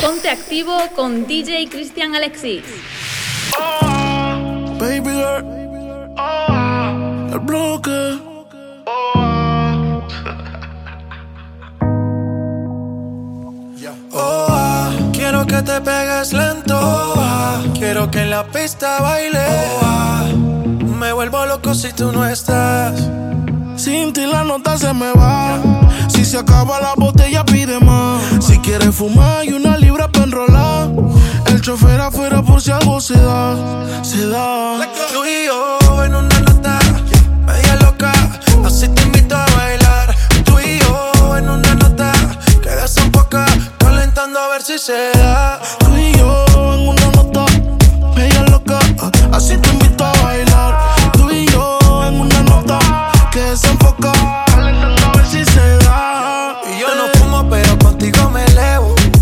Ponte 0.00 0.28
activo 0.30 0.76
con 0.94 1.26
DJ 1.26 1.68
Cristian 1.68 2.14
Alexis. 2.14 2.62
Baby 4.78 5.10
girl, 5.10 5.44
el 7.32 7.38
bloque. 7.40 8.18
Oh, 14.18 14.46
ah, 14.48 14.90
quiero 15.12 15.46
que 15.46 15.60
te 15.60 15.78
pegues 15.82 16.32
lento. 16.32 16.74
Oh, 16.74 17.14
ah, 17.18 17.62
quiero 17.74 18.10
que 18.10 18.22
en 18.22 18.30
la 18.30 18.44
pista 18.44 19.02
baile. 19.02 19.38
Oh, 19.38 19.80
ah, 19.82 20.24
me 20.98 21.12
vuelvo 21.12 21.44
loco 21.44 21.74
si 21.74 21.92
tú 21.92 22.12
no 22.12 22.24
estás. 22.26 22.98
Sin 23.76 24.14
ti 24.14 24.24
la 24.24 24.42
nota 24.42 24.78
se 24.78 24.94
me 24.94 25.12
va. 25.12 25.75
Se 26.36 26.40
acaba 26.40 26.78
la 26.80 26.92
botella, 26.94 27.46
pide 27.46 27.80
más. 27.80 28.22
Si 28.44 28.58
quieres 28.58 28.94
fumar, 28.94 29.42
y 29.46 29.54
una 29.54 29.78
libra 29.78 30.06
para 30.06 30.26
enrolar. 30.26 30.90
El 31.46 31.62
chofer 31.62 31.98
afuera 31.98 32.42
por 32.42 32.60
si 32.60 32.70
algo 32.70 33.00
se 33.00 33.14
da. 33.18 34.04
Se 34.04 34.28
da. 34.28 34.86
Tú 35.14 35.24
y 35.24 35.46
yo 35.46 36.04
en 36.04 36.14
una 36.14 36.40
nota, 36.40 36.78
media 37.46 37.76
loca. 37.76 38.12
Así 38.66 38.86
te 38.86 39.00
invito 39.00 39.34
a 39.34 39.46
bailar. 39.56 40.14
Tú 40.44 40.58
y 40.60 40.78
yo 40.78 41.38
en 41.38 41.48
una 41.48 41.74
nota, 41.74 42.12
que 42.62 42.68
un 43.02 43.10
poco 43.12 43.38
calentando 43.78 44.38
a 44.38 44.48
ver 44.48 44.62
si 44.62 44.78
se 44.78 45.12
da. 45.14 45.58
Tú 45.78 45.96
y 45.96 46.12
yo 46.18 46.44
en 46.74 46.88
una 46.88 47.06
nota, 47.12 47.46
media 48.14 48.42
loca. 48.42 48.78
Así 49.32 49.56
te 49.56 49.70
invito 49.70 50.04
a 50.04 50.12
bailar. 50.22 50.76
Tú 51.14 51.30
y 51.30 51.46
yo 51.46 51.78
en 52.04 52.20
una 52.20 52.42
nota 52.42 52.78
que 53.32 53.40
desenfoca. 53.40 54.12
Calentando 54.12 54.45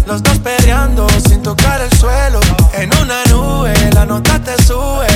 Los 0.06 0.22
dos 0.22 0.38
peleando 0.38 1.06
sin 1.26 1.42
tocar 1.42 1.80
el 1.80 1.90
suelo. 1.98 2.40
En 2.74 2.91
una 3.02 3.24
nube, 3.30 3.72
la 3.94 4.05
nota 4.05 4.38
te 4.38 4.62
sube. 4.62 5.06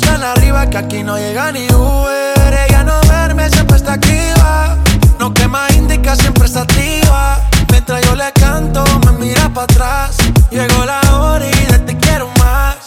Tan 0.00 0.22
arriba 0.22 0.68
que 0.68 0.78
aquí 0.78 1.02
no 1.02 1.18
llega 1.18 1.52
ni 1.52 1.66
Uber. 1.66 2.66
Ella 2.68 2.82
no 2.82 2.98
verme, 3.08 3.50
siempre 3.50 3.76
está 3.76 3.94
activa. 3.94 4.76
No 5.18 5.34
quema 5.34 5.66
indica, 5.74 6.16
siempre 6.16 6.46
está 6.46 6.62
activa. 6.62 7.40
Mientras 7.70 8.02
yo 8.06 8.16
le 8.16 8.32
canto, 8.32 8.84
me 9.04 9.12
mira 9.12 9.48
para 9.50 9.64
atrás. 9.64 10.16
Llegó 10.50 10.84
la 10.84 11.00
hora 11.14 11.46
y 11.46 11.66
de 11.72 11.78
te 11.80 11.96
quiero 11.98 12.28
más. 12.38 12.77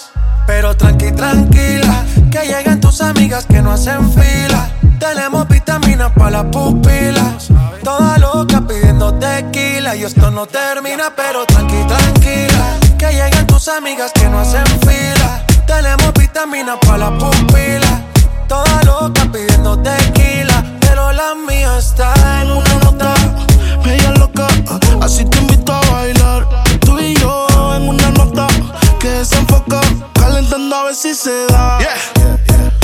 Pero 0.54 0.76
tranqui, 0.76 1.14
tranquila, 1.14 2.04
que 2.30 2.42
llegan 2.46 2.82
tus 2.82 3.00
amigas 3.00 3.46
que 3.46 3.62
no 3.62 3.72
hacen 3.72 4.12
fila. 4.12 4.70
Tenemos 5.00 5.48
vitaminas 5.48 6.12
para 6.12 6.44
las 6.44 6.44
pupilas. 6.52 7.48
Toda 7.82 8.18
loca 8.18 8.62
pidiendo 8.68 9.14
tequila. 9.14 9.96
Y 9.96 10.04
esto 10.04 10.30
no 10.30 10.46
termina, 10.46 11.14
pero 11.16 11.46
tranqui, 11.46 11.82
tranquila. 11.88 12.78
Que 13.00 13.14
lleguen 13.14 13.48
tus 13.48 13.70
amigas 13.70 14.12
que 14.12 14.28
no 14.28 14.40
hacen 14.40 14.66
fila. 14.82 15.42
Tenemos 15.66 16.12
vitaminas 16.20 16.78
para 16.86 17.10
las 17.10 17.12
pupilas. 17.12 18.02
Toda 18.50 18.84
loca 18.84 19.26
pidiendo 19.32 19.80
tequila. 19.80 20.66
Pero 20.82 21.14
la 21.14 21.34
mía 21.34 21.78
está 21.78 22.14
en 22.42 22.52
una 22.52 22.76
nota. 22.84 23.14
Media 23.86 24.12
loca, 24.12 24.48
así 25.02 25.24
te 25.24 25.38
invito 25.38 25.72
a 25.72 25.80
bailar. 25.94 26.46
Tú 26.82 27.00
y 27.00 27.16
yo 27.16 27.48
en 27.74 27.88
una 27.88 28.10
nota 28.12 28.48
que 29.00 29.08
desenfoca. 29.08 29.80
Calentando 30.42 30.76
a 30.76 30.84
ver 30.86 30.96
si 30.96 31.14
se 31.14 31.46
da. 31.48 31.78
Al 31.78 32.81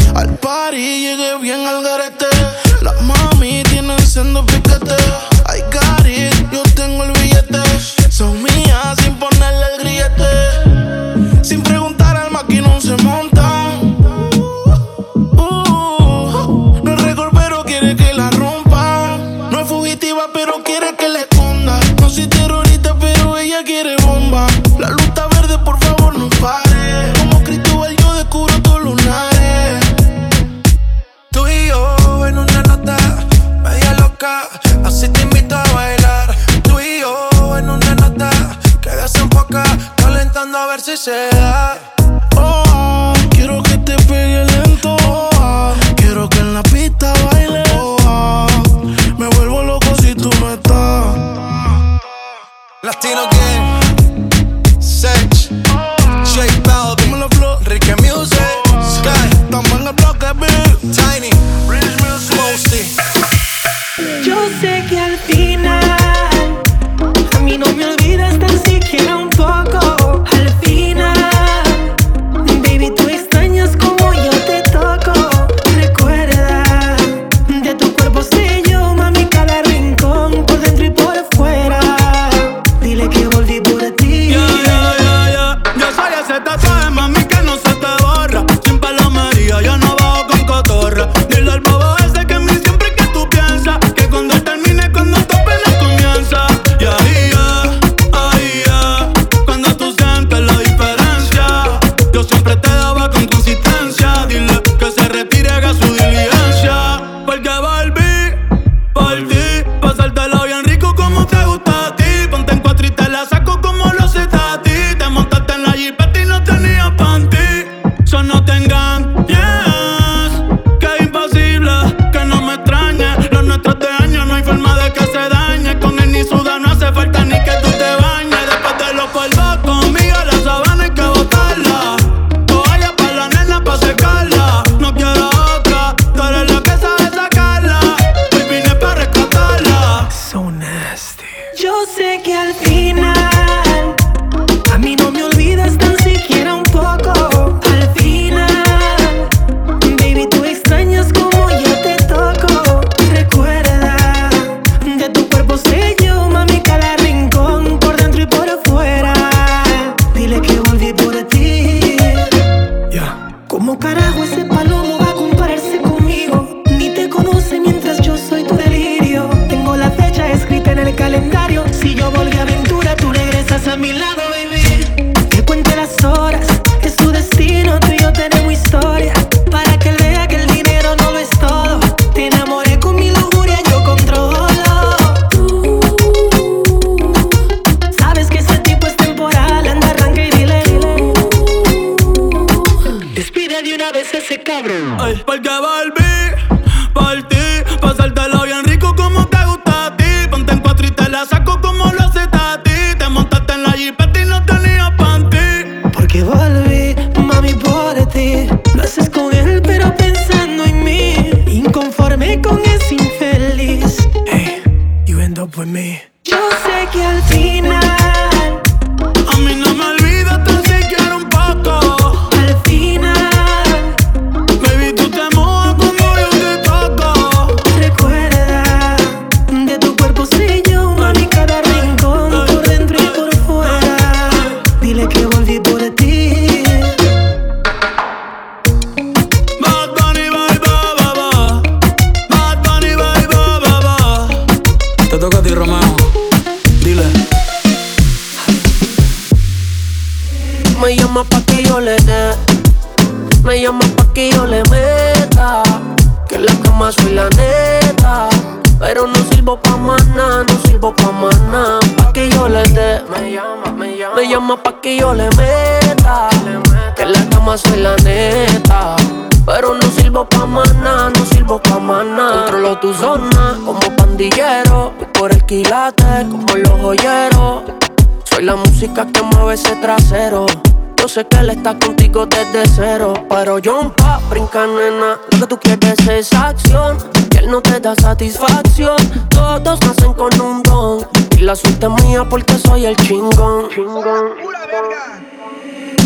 Pero 283.68 283.82
yo 283.82 283.94
pa' 283.98 284.22
brinca, 284.30 284.66
nena. 284.66 285.20
Lo 285.32 285.40
que 285.40 285.48
tú 285.48 285.60
quieres 285.60 286.00
es 286.08 286.32
acción. 286.32 286.98
Y 287.34 287.38
él 287.38 287.52
no 287.52 287.62
te 287.62 287.82
da 287.82 287.96
satisfacción. 287.96 288.96
Todos 289.28 289.82
nacen 289.82 290.14
con 290.14 290.40
un 290.40 290.64
don. 290.64 291.06
Y 291.38 291.42
la 291.42 291.54
suerte 291.54 291.86
es 291.86 292.04
mía 292.06 292.24
porque 292.30 292.58
soy 292.60 292.86
el 292.86 292.96
chingón. 292.96 293.68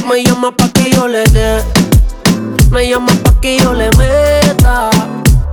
Me 0.09 0.23
llama 0.23 0.51
pa' 0.57 0.69
que 0.69 0.89
yo 0.89 1.07
le 1.07 1.23
dé. 1.25 1.61
Me 2.71 2.89
llama 2.89 3.11
pa' 3.23 3.39
que 3.39 3.59
yo 3.59 3.73
le 3.73 3.91
meta. 3.95 4.89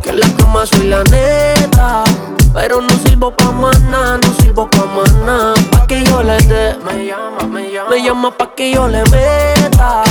Que 0.02 0.08
en 0.08 0.20
la 0.20 0.28
cama 0.38 0.64
soy 0.64 0.86
la 0.86 1.04
neta. 1.04 2.04
Pero 2.52 2.80
no 2.80 2.88
sirvo 3.04 3.30
pa' 3.30 3.52
maná, 3.52 4.18
no 4.18 4.34
sirvo 4.40 4.68
pa' 4.68 4.86
maná. 4.86 5.54
Pa' 5.70 5.86
que 5.86 6.04
yo 6.04 6.22
le 6.22 6.38
dé. 6.38 6.76
Me 6.84 7.06
llama, 7.06 7.42
me 7.46 7.70
llama. 7.70 7.90
Me 7.90 8.02
llama 8.02 8.30
pa' 8.30 8.54
que 8.54 8.72
yo 8.72 8.88
le 8.88 9.02
meta. 9.10 10.02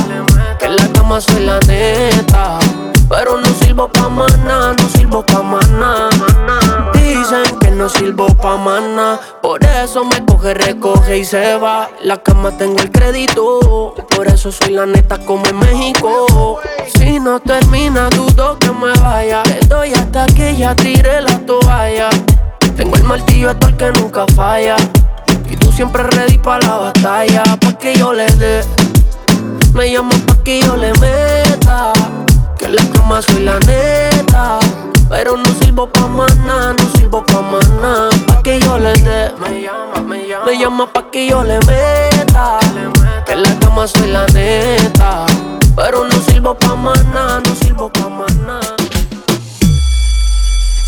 Que 0.60 0.66
en 0.66 0.76
la 0.76 0.88
cama 0.94 1.20
soy 1.20 1.46
la 1.46 1.60
neta. 1.62 2.60
Pero 3.10 3.38
no 3.38 3.48
sirvo 3.60 3.88
pa' 3.88 4.10
maná, 4.10 4.74
no 4.74 4.90
sirvo 4.90 5.26
pa' 5.26 5.42
maná. 5.42 6.10
Dicen 7.30 7.60
que 7.60 7.72
no 7.72 7.90
sirvo 7.90 8.28
pa' 8.28 8.56
maná. 8.56 9.20
Por 9.42 9.62
eso 9.62 10.06
me 10.06 10.24
coge, 10.26 10.54
recoge 10.54 11.18
y 11.18 11.26
se 11.26 11.58
va. 11.58 11.90
La 12.02 12.24
cama 12.24 12.58
tengo 12.58 12.80
el 12.80 12.90
crédito. 12.90 13.94
Por 14.16 14.28
eso 14.28 14.50
soy 14.50 14.72
la 14.72 14.86
neta 14.86 15.18
como 15.18 15.46
en 15.48 15.60
México. 15.60 16.62
Si 16.96 17.20
no 17.20 17.42
termina, 17.42 18.08
dudo 18.12 18.58
que 18.58 18.72
me 18.72 18.94
vaya. 19.02 19.44
Le 19.44 19.60
doy 19.68 19.92
hasta 19.92 20.26
que 20.28 20.56
ya 20.56 20.74
tire 20.74 21.20
la 21.20 21.38
toalla. 21.40 22.08
Tengo 22.78 22.96
el 22.96 23.04
martillo 23.04 23.50
hasta 23.50 23.68
el 23.68 23.76
que 23.76 23.92
nunca 24.00 24.26
falla. 24.34 24.78
Y 25.50 25.58
tú 25.58 25.70
siempre 25.74 26.04
ready 26.04 26.38
pa' 26.38 26.60
la 26.60 26.78
batalla. 26.78 27.44
Pa' 27.60 27.74
que 27.74 27.94
yo 27.98 28.14
le 28.14 28.28
dé. 28.38 28.62
Me 29.74 29.92
llama 29.92 30.16
pa' 30.26 30.42
que 30.46 30.62
yo 30.62 30.78
le 30.78 30.94
meta. 30.94 31.92
Que 32.58 32.70
la 32.70 32.84
cama 32.94 33.22
soy 33.22 33.44
la 33.44 33.60
neta. 33.60 34.60
Pero 35.10 35.38
no 35.38 35.46
sirvo 35.62 35.88
pa' 35.88 36.08
maná, 36.08 36.74
no 36.74 36.98
sirvo 36.98 37.24
pa' 37.26 37.42
maná. 37.42 38.10
Pa' 38.28 38.42
que 38.44 38.60
yo 38.60 38.78
le 38.78 38.94
dé. 38.94 39.32
Me 39.40 39.62
llama, 39.62 40.02
me 40.06 40.28
llama. 40.28 40.46
Me 40.46 40.58
llama 40.58 40.94
pa' 40.94 41.10
que 41.12 41.28
yo 41.28 41.44
le 41.44 41.60
meta. 41.60 42.60
Que 43.26 43.34
en 43.34 43.44
la 43.44 43.60
cama 43.60 43.88
soy 43.88 44.12
la 44.12 44.26
neta. 44.28 45.26
Pero 45.76 46.06
no 46.06 46.16
sirvo 46.28 46.56
pa' 46.56 46.76
maná, 46.76 47.40
no 47.46 47.56
sirvo 47.56 47.90
pa' 47.90 48.10
maná. 48.10 48.60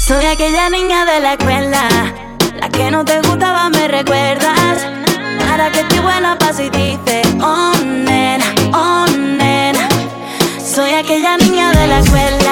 Soy 0.10 0.26
aquella 0.26 0.70
niña 0.72 1.06
de 1.06 1.20
la 1.20 1.34
escuela, 1.34 1.84
la 2.60 2.70
que 2.70 2.90
no 2.90 3.06
te 3.06 3.22
gustaba, 3.22 3.70
me 3.70 3.88
recuerdas. 3.88 4.88
Ahora 5.48 5.72
que 5.72 5.82
estoy 5.82 6.00
buena, 6.00 6.36
paso 6.36 6.64
y 6.64 6.70
dice, 6.72 7.22
oh 7.44 7.74
nena, 7.86 8.46
oh 8.74 9.06
nena. 9.16 9.88
Soy 10.58 10.96
aquella 10.96 11.38
niña 11.38 11.72
de 11.74 11.86
la 11.86 12.00
escuela, 12.00 12.49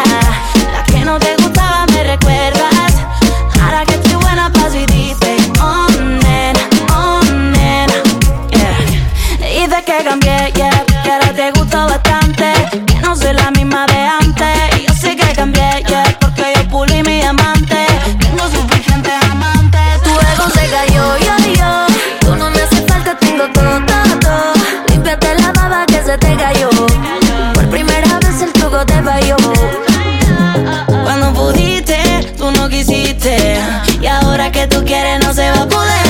que 34.58 34.66
tú 34.66 34.84
quieres, 34.86 35.20
no 35.24 35.32
se 35.36 35.52
va 35.52 35.62
a 35.62 35.68
poder. 35.68 36.07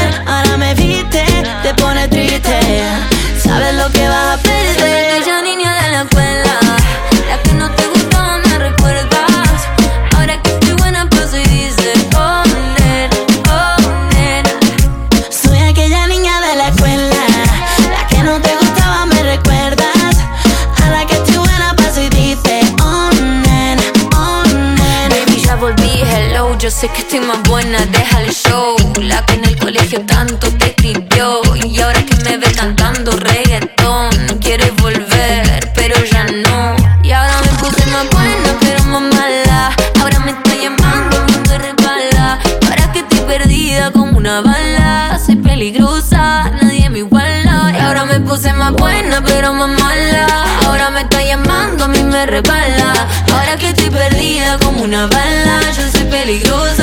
Que 26.90 27.02
estoy 27.02 27.20
más 27.22 27.42
buena, 27.44 27.80
deja 27.88 28.22
el 28.22 28.32
show. 28.34 28.76
La 29.02 29.26
que 29.26 29.34
en 29.34 29.46
el 29.46 29.58
colegio 29.58 30.02
tanto 30.06 30.48
te 30.58 30.68
escribió. 30.68 31.42
Y 31.56 31.80
ahora 31.82 32.04
que 32.06 32.16
me 32.24 32.38
ve 32.38 32.52
cantando 32.52 33.12
reggaetón, 33.12 34.10
quieres 34.42 34.76
volver, 34.78 35.72
pero 35.74 35.96
ya 36.06 36.26
no. 36.26 36.76
Y 37.04 37.12
ahora 37.12 37.42
me 37.42 37.58
puse 37.60 37.86
más 37.88 38.08
buena, 38.10 38.58
pero 38.62 38.84
más 38.86 39.02
mala. 39.02 39.76
Ahora 40.00 40.20
me 40.20 40.32
está 40.32 40.56
llamando, 40.56 41.26
me 41.50 41.58
resbala. 41.58 42.40
Ahora 42.70 42.92
que 42.92 43.00
estoy 43.00 43.20
perdida 43.22 43.92
como 43.92 44.18
una 44.18 44.42
bala. 44.42 45.20
Soy 45.26 45.36
peligrosa, 45.38 46.52
nadie 46.62 46.90
me 46.90 47.00
iguala. 47.00 47.74
Y 47.76 47.80
ahora 47.82 48.06
me 48.06 48.20
puse 48.20 48.54
más 48.54 48.72
buena, 48.74 49.24
pero 49.24 49.54
más 49.54 49.70
mala. 49.82 50.28
Ahora 50.66 50.90
me 50.92 51.02
está 51.02 51.22
llamando, 51.24 51.86
a 51.86 51.88
mí 51.88 52.04
me 52.04 52.26
resbala. 52.26 52.94
Ahora 53.34 53.58
que 53.58 53.70
estoy 53.70 53.90
perdida 53.90 54.58
como 54.60 54.84
una 54.84 55.08
bala. 55.08 55.62
Yo 55.76 55.90
soy 55.92 56.06
peligrosa 56.06 56.77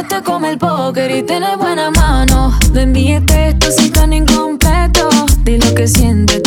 vano. 0.00 0.06
Esto 0.06 0.16
es 0.16 0.22
como 0.22 0.46
el 0.46 0.58
póker 0.58 1.10
y 1.10 1.22
tienes 1.22 1.56
buena 1.58 1.90
mano. 1.90 2.58
No 2.72 2.80
envíes 2.80 3.24
texto 3.26 3.70
si 3.70 3.90
tan 3.90 4.12
incompleto. 4.12 5.08
Di 5.44 5.58
lo 5.58 5.74
que 5.74 5.86
sientes, 5.86 6.39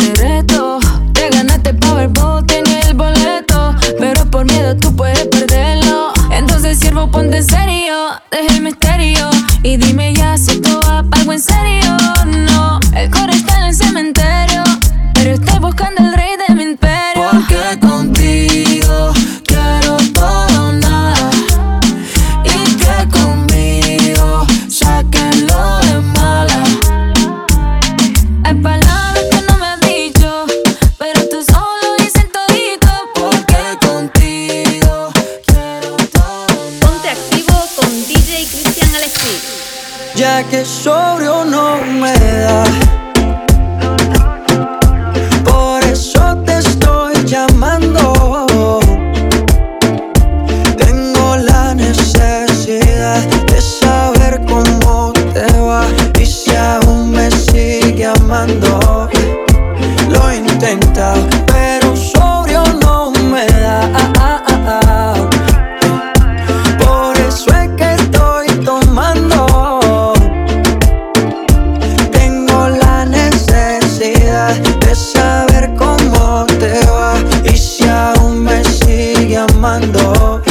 de 74.52 74.94
saber 74.94 75.74
cómo 75.76 76.44
te 76.58 76.84
va 76.86 77.14
y 77.44 77.56
si 77.56 77.88
aún 77.88 78.44
me 78.44 78.62
sigue 78.64 79.38
amando. 79.38 80.42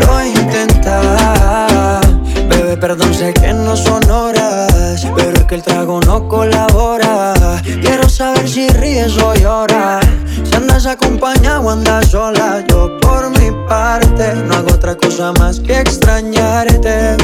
Lo 0.00 0.24
intenta, 0.24 2.00
bebé, 2.48 2.76
perdón, 2.76 3.14
sé 3.14 3.32
que 3.34 3.52
no 3.52 3.76
son 3.76 4.08
horas, 4.10 5.06
pero 5.14 5.36
es 5.36 5.44
que 5.44 5.54
el 5.56 5.62
trago 5.62 6.00
no 6.00 6.28
colabora. 6.28 7.34
Quiero 7.80 8.08
saber 8.08 8.48
si 8.48 8.68
ríes 8.68 9.16
o 9.18 9.34
lloras. 9.34 10.04
Si 10.44 10.54
andas 10.54 10.86
acompañado 10.86 11.62
o 11.62 11.70
andas 11.70 12.08
sola, 12.08 12.64
yo 12.68 12.98
por 13.00 13.30
mi 13.30 13.50
parte 13.68 14.34
no 14.34 14.54
hago 14.54 14.74
otra 14.74 14.96
cosa 14.96 15.32
más 15.38 15.60
que 15.60 15.80
extrañarte. 15.80 17.16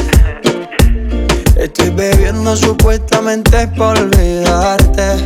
Estoy 1.55 1.89
bebiendo 1.89 2.55
supuestamente 2.55 3.67
por 3.69 3.97
olvidarte. 3.97 5.25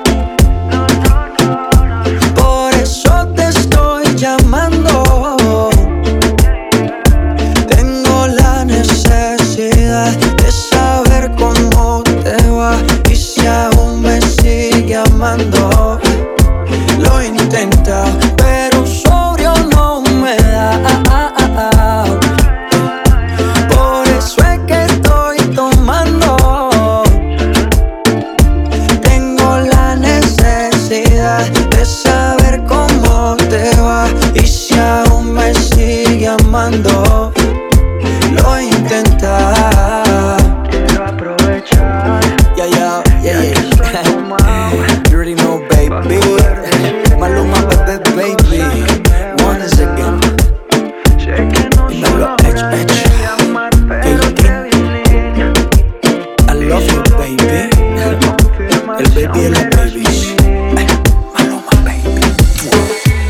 Baby 59.27 59.53
baby. 59.75 60.03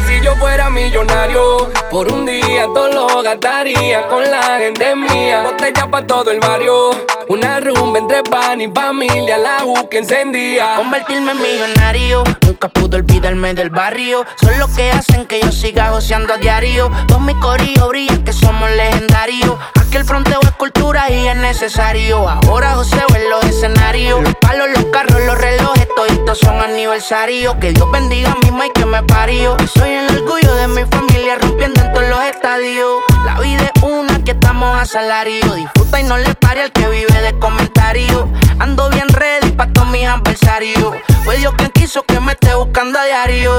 Si 0.07 0.21
yo 0.23 0.35
fuera 0.37 0.69
millonario, 0.69 1.69
por 1.89 2.11
un 2.11 2.25
día 2.25 2.65
todo 2.73 2.89
lo 2.89 3.21
gastaría 3.21 4.07
con 4.07 4.23
la 4.23 4.59
gente 4.59 4.95
mía. 4.95 5.43
Botella 5.43 5.87
pa' 5.89 6.05
todo 6.05 6.31
el 6.31 6.39
barrio, 6.39 6.91
una 7.27 7.59
rumba 7.59 7.99
entre 7.99 8.23
pan 8.23 8.61
y 8.61 8.67
familia, 8.69 9.37
la 9.37 9.65
U 9.65 9.89
que 9.89 9.99
encendía. 9.99 10.75
Convertirme 10.75 11.31
en 11.31 11.41
millonario, 11.41 12.23
nunca 12.61 12.79
pude 12.79 12.97
olvidarme 12.97 13.55
del 13.55 13.71
barrio. 13.71 14.23
Son 14.39 14.59
los 14.59 14.69
que 14.71 14.91
hacen 14.91 15.25
que 15.25 15.41
yo 15.41 15.51
siga 15.51 15.89
goceando 15.89 16.33
a 16.33 16.37
diario. 16.37 16.91
Todos 17.07 17.21
mis 17.21 17.35
corillos 17.37 17.89
brillan 17.89 18.23
que 18.23 18.33
somos 18.33 18.69
legendarios. 18.69 19.57
Aquí 19.79 19.97
el 19.97 20.05
fronteo 20.05 20.39
es 20.43 20.51
cultura 20.51 21.09
y 21.09 21.27
es 21.27 21.35
necesario. 21.37 22.29
Ahora 22.29 22.75
joseo 22.75 23.07
en 23.15 23.29
los 23.31 23.43
escenarios. 23.45 24.21
Los 24.21 24.35
palos, 24.35 24.67
los 24.75 24.85
carros, 24.85 25.19
los 25.25 25.37
relojes, 25.39 25.87
toditos 25.95 26.37
son 26.37 26.59
aniversarios. 26.59 27.55
aniversario. 27.55 27.59
Que 27.59 27.71
Dios 27.73 27.91
bendiga 27.91 28.31
a 28.31 28.35
mi 28.35 28.65
y 28.65 28.71
que 28.73 28.85
me 28.85 29.01
parió. 29.03 29.57
Soy 29.73 29.89
el 29.89 30.17
orgullo 30.17 30.53
de 30.55 30.67
mi 30.67 30.83
familia, 30.85 31.37
rompiendo 31.39 31.81
en 31.81 31.93
todos 31.93 32.09
los 32.09 32.23
estadios. 32.25 33.01
La 33.25 33.39
vida 33.39 33.71
es 33.73 33.81
una 33.81 34.23
que 34.23 34.31
estamos 34.31 34.77
a 34.77 34.85
salario. 34.85 35.55
Disfruta 35.55 35.99
y 35.99 36.03
no 36.03 36.17
le 36.17 36.35
pare 36.35 36.61
al 36.61 36.71
que 36.71 36.87
vive 36.87 37.21
de 37.21 37.39
comentarios. 37.39 38.25
Ando 38.59 38.87
bien 38.89 39.07
ready 39.09 39.50
pa' 39.61 39.67
todos 39.73 39.89
mis 39.89 40.07
adversarios. 40.07 40.95
Fue 41.23 41.37
Dios 41.37 41.53
quien 41.55 41.69
quiso 41.69 42.01
que 42.03 42.19
me 42.19 42.31
esté 42.31 42.55
buscando 42.55 42.97
a 42.97 43.05
diario. 43.05 43.53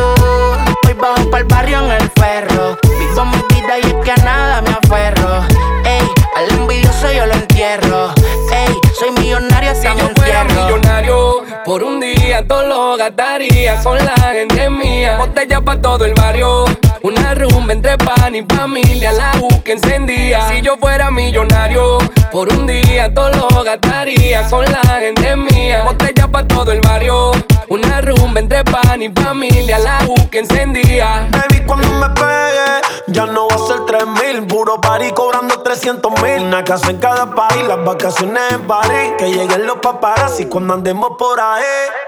Hoy 0.86 0.94
bajo 0.94 1.30
para 1.30 1.42
el 1.42 1.44
barrio 1.44 1.78
en 1.84 1.90
el 1.92 2.10
ferro. 2.16 2.76
Vivo 2.98 3.24
mi 3.24 3.38
vida 3.54 3.78
y 3.78 3.86
es 3.86 3.94
que 4.04 4.10
a 4.10 4.16
nada 4.16 4.62
me 4.62 4.70
aferro. 4.70 5.44
Ey, 5.84 6.04
al 6.36 6.58
envidioso 6.58 7.12
yo 7.12 7.26
lo 7.26 7.34
entierro. 7.34 8.12
Ey, 8.52 8.74
soy 8.98 9.12
millonario 9.12 9.70
hasta 9.70 9.92
Si 9.92 9.98
yo 10.00 10.08
fuera 10.16 10.42
millonario, 10.42 11.44
por 11.64 11.84
un 11.84 12.00
día 12.00 12.44
todo 12.48 12.66
lo 12.66 12.96
gastaría 12.96 13.80
con 13.84 13.96
la 13.98 14.16
gente 14.32 14.70
mía. 14.70 15.18
Botella 15.18 15.60
pa' 15.60 15.80
todo 15.80 16.04
el 16.04 16.14
barrio, 16.14 16.64
una 17.02 17.34
rumba 17.34 17.74
entre 17.74 17.96
pan 17.96 18.34
y 18.34 18.42
familia, 18.42 19.12
la 19.12 19.34
U 19.40 19.62
que 19.62 19.74
encendía. 19.74 20.48
Si 20.48 20.62
yo 20.62 20.76
fuera 20.78 21.12
millonario, 21.12 21.98
por 22.32 22.48
un 22.48 22.66
día 22.66 23.12
todo 23.12 23.30
lo 23.30 23.62
gastaría 23.62 24.48
con 24.48 24.64
la 24.64 24.80
gente 24.98 25.36
mía. 25.36 25.84
Botella 25.84 26.26
pa' 26.28 26.46
todo 26.48 26.72
el 26.72 26.80
barrio, 26.80 27.30
una 27.68 28.00
rumba 28.00 28.40
entre 28.40 28.64
pan 28.64 29.02
y 29.02 29.10
familia, 29.10 29.78
la 29.78 29.98
U 30.08 30.30
que 30.30 30.38
encendía. 30.38 31.28
Baby, 31.30 31.62
cuando 31.66 31.88
me 31.88 32.08
pegue, 32.08 32.80
ya 33.08 33.26
no 33.26 33.48
va 33.48 33.54
a 33.54 33.58
ser 33.58 33.84
3 33.86 34.06
mil. 34.06 34.46
Puro 34.46 34.80
party 34.80 35.12
cobrando 35.12 35.62
300 35.62 36.10
mil. 36.22 36.42
Una 36.46 36.64
casa 36.64 36.90
en 36.90 36.98
cada 36.98 37.34
país, 37.34 37.66
las 37.68 37.84
vacaciones 37.84 38.42
en 38.50 38.66
París. 38.66 39.12
Que 39.18 39.30
lleguen 39.30 39.66
los 39.66 39.76
paparazzi 39.76 40.46
cuando 40.46 40.74
andemos 40.74 41.10
por 41.18 41.38
ahí. 41.38 41.62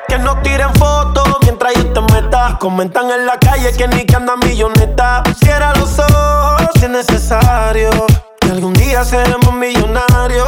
Que 0.09 0.19
nos 0.19 0.41
tiren 0.43 0.75
fotos 0.75 1.25
mientras 1.43 1.75
yo 1.75 1.93
te 1.93 2.01
meta. 2.13 2.57
Comentan 2.59 3.11
en 3.11 3.27
la 3.27 3.39
calle 3.39 3.73
que 3.77 3.87
ni 3.89 4.07
que 4.07 4.17
anda 4.17 4.37
milloneta. 4.37 5.23
Cierra 5.39 5.75
los 5.75 5.99
ojos 5.99 6.71
si 6.77 6.87
es 6.87 6.91
necesario. 6.91 7.91
Que 8.45 8.51
algún 8.51 8.75
día 8.75 9.05
seremos 9.05 9.55
millonarios. 9.55 10.47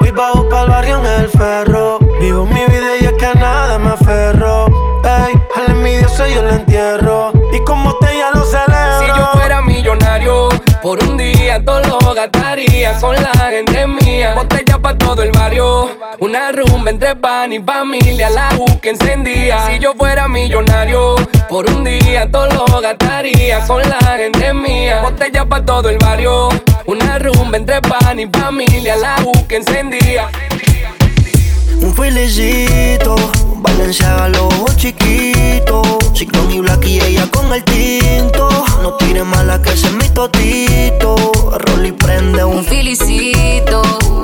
Voy 0.00 0.10
bajo 0.10 0.48
pa'l 0.48 0.68
barrio 0.68 0.98
en 0.98 1.06
el 1.06 1.28
ferro. 1.30 1.98
Vivo 2.20 2.44
mi 2.44 2.64
vida 2.66 2.96
y 3.00 3.06
es 3.06 3.12
que 3.14 3.26
a 3.26 3.34
nada 3.34 3.78
me 3.78 3.90
aferro. 3.90 4.66
Ey, 5.02 5.34
al 5.56 5.70
envidioso 5.70 6.26
yo 6.26 6.42
lo 6.42 6.50
entierro. 6.50 7.32
Y 7.52 7.64
como 7.64 7.94
te 7.96 8.18
ya 8.18 8.30
lo 8.32 8.44
celebro. 8.44 9.00
Si 9.00 9.06
yo 9.06 9.28
fuera 9.32 9.62
millonario, 9.62 10.48
por 10.82 11.02
un 11.02 11.16
día 11.16 11.35
todo 11.66 11.80
lo 11.80 12.14
gastaría 12.14 12.98
con 12.98 13.14
la 13.16 13.32
gente 13.50 13.86
mía. 13.86 14.34
Botella 14.34 14.78
pa' 14.78 14.96
todo 14.96 15.22
el 15.22 15.32
barrio, 15.32 15.90
una 16.20 16.52
rumba 16.52 16.90
entre 16.90 17.16
pan 17.16 17.52
y 17.52 17.58
familia, 17.58 18.30
la 18.30 18.50
U 18.56 18.80
que 18.80 18.90
encendía. 18.90 19.66
Si 19.66 19.78
yo 19.80 19.92
fuera 19.94 20.28
millonario, 20.28 21.16
por 21.50 21.68
un 21.68 21.84
día 21.84 22.30
todo 22.30 22.46
lo 22.46 22.80
gastaría 22.80 23.60
con 23.66 23.82
la 23.82 24.00
gente 24.16 24.54
mía. 24.54 25.02
Botella 25.02 25.44
pa' 25.44 25.62
todo 25.64 25.90
el 25.90 25.98
barrio, 25.98 26.48
una 26.86 27.18
rumba 27.18 27.58
entre 27.58 27.82
pan 27.82 28.20
y 28.20 28.26
familia, 28.28 28.96
la 28.96 29.16
U 29.24 29.46
que 29.48 29.56
encendía. 29.56 30.28
Un 31.82 31.94
felicito, 31.94 33.16
Valenciaga 33.58 34.28
los 34.28 34.42
ojos 34.42 34.76
chiquitos. 34.76 35.86
Ciclón 36.14 36.50
y 36.50 36.60
Black 36.60 36.84
y 36.86 37.00
ella 37.00 37.26
con 37.30 37.52
el 37.52 37.62
tinto. 37.64 38.48
No 38.82 38.94
tire 38.94 39.24
mala 39.24 39.60
que 39.60 39.70
ese 39.72 39.86
es 39.86 39.92
mi 39.94 40.08
totito. 40.10 41.14
Rolly 41.58 41.92
prende 41.92 42.44
un 42.44 42.58
Un 42.58 42.64
felicito, 42.64 43.82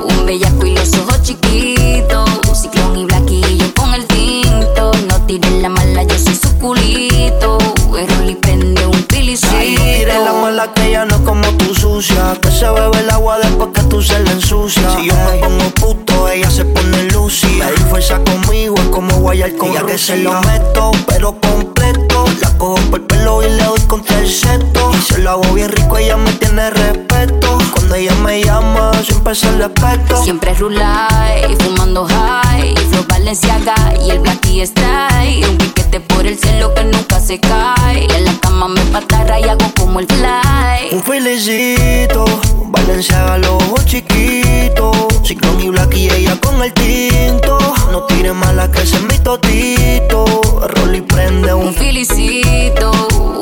un 0.09 0.27
bellaco 0.27 0.67
y 0.67 0.75
los 0.75 0.93
ojos 0.99 1.23
chiquitos. 1.23 2.31
Ciclón 2.61 2.97
y 2.97 3.05
blaquillo 3.05 3.75
con 3.75 3.95
el 3.95 4.07
tinto. 4.07 4.93
No 5.09 5.21
tires 5.27 5.53
la 5.63 5.69
mala, 5.69 6.03
yo 6.05 6.19
soy 6.19 6.35
su 6.35 6.57
culito. 6.59 7.59
El 7.99 8.09
Rolly 8.09 8.35
prende 8.35 8.87
un 8.87 9.05
felicito. 9.09 9.53
Ay, 9.57 9.75
no 9.77 9.83
tires 9.83 10.21
la 10.25 10.33
mala 10.33 10.73
que 10.75 10.89
ella 10.89 11.05
no 11.05 11.17
es 11.17 11.23
como 11.23 11.47
tú 11.59 11.75
sucia. 11.75 12.37
Que 12.41 12.51
se 12.51 12.69
bebe 12.69 13.01
el 13.01 13.11
agua 13.11 13.39
después 13.39 13.71
que 13.75 13.83
tú 13.85 14.03
se 14.03 14.19
la 14.19 14.33
ensucia. 14.33 14.83
Si 14.97 15.09
yo 15.09 15.15
me 15.15 15.39
pongo 15.39 15.71
puto, 15.71 16.29
ella 16.29 16.51
se 16.51 16.65
pone 16.65 16.82
Fuerza 18.03 18.25
conmigo 18.25 18.75
es 18.79 18.89
como 18.89 19.15
guayar 19.21 19.55
con 19.57 19.71
ella 19.71 19.87
que 19.87 19.97
se 19.97 20.17
lo 20.17 20.33
meto, 20.41 20.91
pero 21.07 21.39
completo. 21.41 22.25
La 22.41 22.59
cojo 22.59 22.75
por 22.91 22.99
el 22.99 23.07
pelo 23.07 23.43
y 23.45 23.49
le 23.49 23.63
doy 23.63 23.81
contra 23.83 24.19
el 24.19 24.29
seto. 24.29 24.91
Y 24.93 25.01
se 25.03 25.19
lo 25.19 25.31
hago 25.31 25.55
bien 25.55 25.69
rico, 25.69 25.99
ella 25.99 26.17
me 26.17 26.33
tiene 26.33 26.69
respeto. 26.71 27.59
Cuando 27.73 27.95
ella 27.95 28.13
me 28.17 28.43
llama, 28.43 28.91
siempre 29.05 29.37
se 29.37 29.53
le 29.53 29.69
respeto. 29.69 30.21
Siempre 30.21 30.53
rulay, 30.55 31.55
fumando 31.61 32.05
high, 32.07 32.75
flow 32.91 33.05
Balenciaga 33.07 33.77
y 34.05 34.11
el 34.11 34.19
black 34.19 34.47
y 34.47 34.63
strike. 34.63 35.49
Un 35.49 35.59
piquete 35.59 36.01
por 36.01 36.27
el 36.27 36.37
cielo 36.37 36.75
que 36.75 36.83
nunca 36.83 37.21
se 37.21 37.39
cae. 37.39 38.09
Y 38.11 38.17
en 38.17 38.25
la 38.25 38.35
cama 38.41 38.67
me 38.67 38.81
patarra 38.87 39.39
y 39.39 39.45
hago 39.45 39.71
como 39.79 40.01
el 40.01 40.09
fly. 40.09 40.89
Un 40.91 41.05
felicito, 41.05 42.25
Valenciaga 42.67 43.39
los 43.39 43.63
ojos 43.63 43.87
chiquitos. 43.87 44.97
Ciclón 45.23 45.61
y 45.61 45.69
Black 45.69 45.95
y 45.95 46.11
ella 46.11 46.37
con 46.41 46.61
el 46.61 46.73
tinto. 46.73 47.59
No 47.93 48.05
tire 48.05 48.33
mala 48.33 48.71
que 48.71 48.81
ese 48.81 48.97
es 48.97 49.03
mi 49.03 49.19
totito. 49.19 50.25
Rolly 50.67 51.03
prende 51.03 51.53
un 51.53 51.67
Un 51.67 51.75
felicito, 51.75 52.91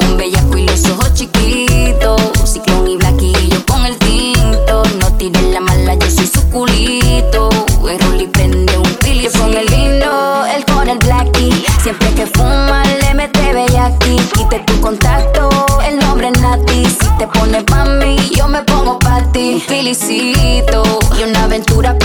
un 0.00 0.16
bellaco 0.16 0.58
y 0.58 0.66
los 0.66 0.84
ojos 0.86 1.14
chiquitos. 1.14 2.20
Ciclón 2.44 2.88
y 2.88 2.96
blaquillo 2.96 3.64
con 3.64 3.86
el 3.86 3.96
tinto. 3.98 4.82
No 4.98 5.12
tires 5.18 5.44
la 5.52 5.60
mala, 5.60 5.94
yo 5.94 6.10
soy 6.10 6.26
su 6.26 6.42
culito. 6.50 7.48
El 7.88 8.00
Rolly 8.00 8.26
prende 8.26 8.76
un 8.76 8.86
felicito. 9.00 9.38
Yo 9.38 9.44
con 9.44 9.54
el 9.56 9.66
lindo, 9.66 10.44
él 10.52 10.64
con 10.64 10.88
el 10.88 10.98
blackie. 10.98 11.64
Siempre 11.80 12.12
que 12.14 12.26
fuma, 12.26 12.82
le 13.02 13.14
mete 13.14 13.52
bellaquí. 13.52 14.16
Quite 14.34 14.58
tu 14.66 14.80
contacto, 14.80 15.48
el 15.88 15.96
nombre 16.00 16.28
es 16.28 16.40
Nati. 16.40 16.86
Si 16.86 17.08
te 17.18 17.28
pones 17.28 17.62
pa' 17.62 17.84
mí, 17.84 18.16
yo 18.36 18.48
me 18.48 18.62
pongo 18.64 18.98
pa' 18.98 19.22
ti. 19.32 19.54
Un 19.54 19.60
felicito 19.60 20.82
y 21.16 21.22
una 21.22 21.44
aventura 21.44 21.96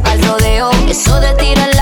pa'l 0.00 0.22
rodeo. 0.28 0.70
Eso 0.88 1.20
de 1.20 1.34
tirar 1.34 1.77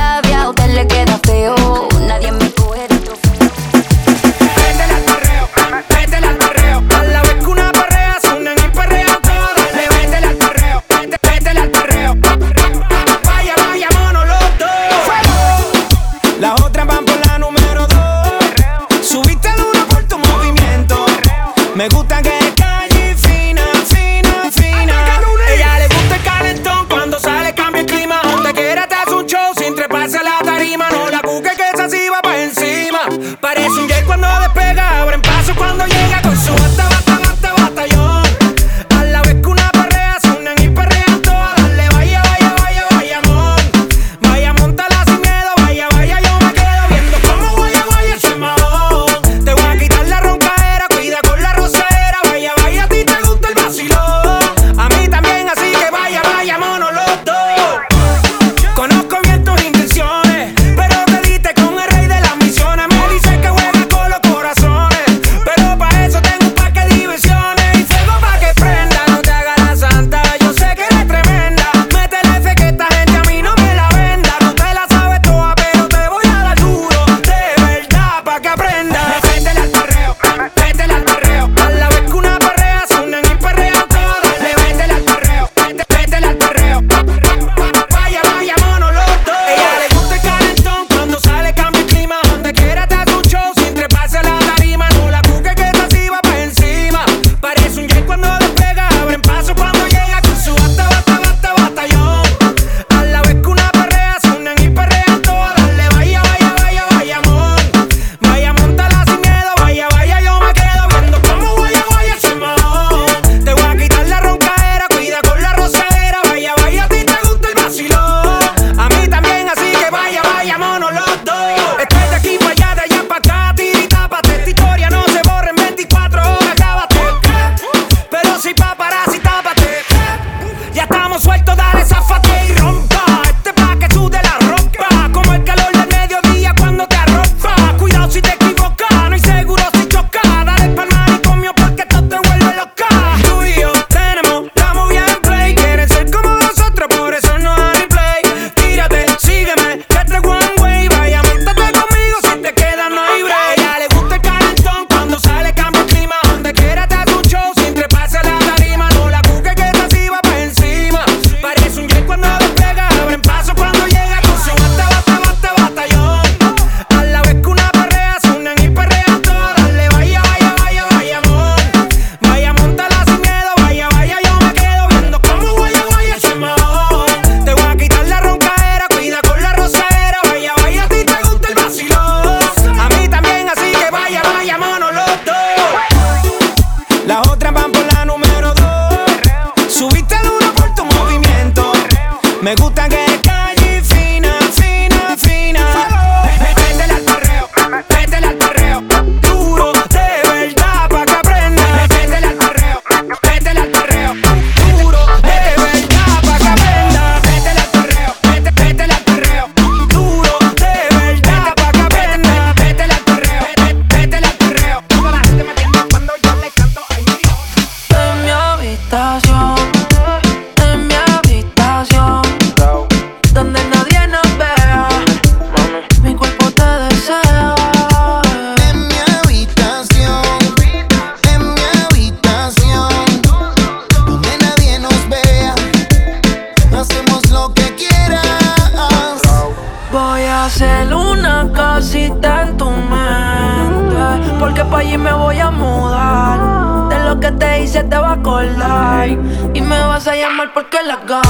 porque 250.53 250.83
las 250.83 251.05
ganas 251.07 251.26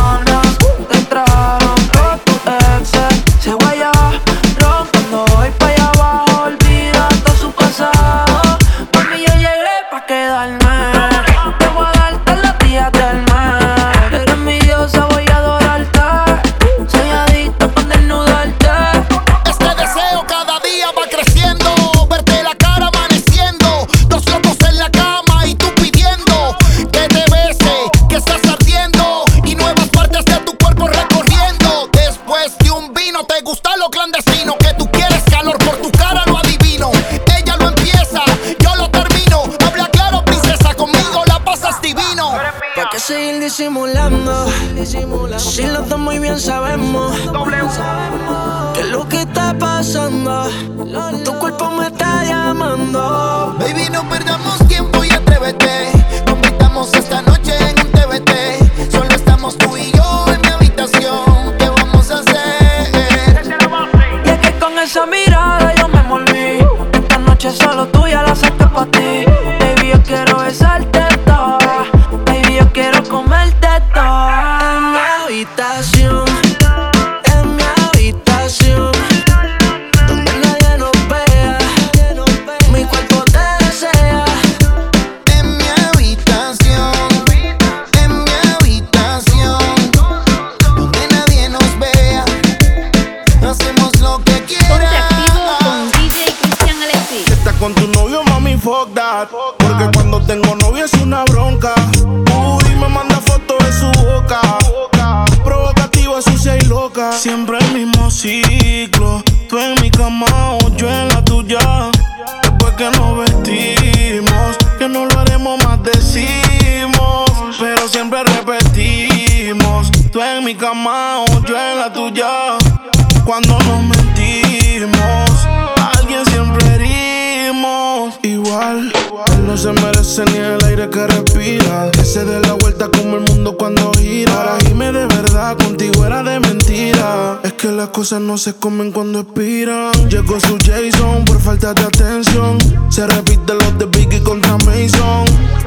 vuelta 132.76 132.98
como 132.98 133.16
el 133.16 133.22
mundo 133.22 133.56
cuando 133.56 133.92
gira. 133.94 134.32
Ahora 134.32 134.56
gime 134.66 134.92
de 134.92 135.06
verdad, 135.06 135.56
contigo 135.56 136.04
era 136.04 136.22
de 136.22 136.40
mentira. 136.40 137.40
Es 137.42 137.54
que 137.54 137.70
las 137.70 137.88
cosas 137.88 138.20
no 138.20 138.36
se 138.36 138.54
comen 138.54 138.92
cuando 138.92 139.20
expiran. 139.20 139.92
Llegó 140.08 140.38
su 140.40 140.56
Jason 140.64 141.24
por 141.24 141.40
falta 141.40 141.72
de 141.74 141.82
atención. 141.82 142.58
Se 142.90 143.06
repite 143.06 143.54
los 143.54 143.78
de 143.78 143.86
Biggie 143.86 144.22
contra 144.22 144.56
Mason. 144.58 145.24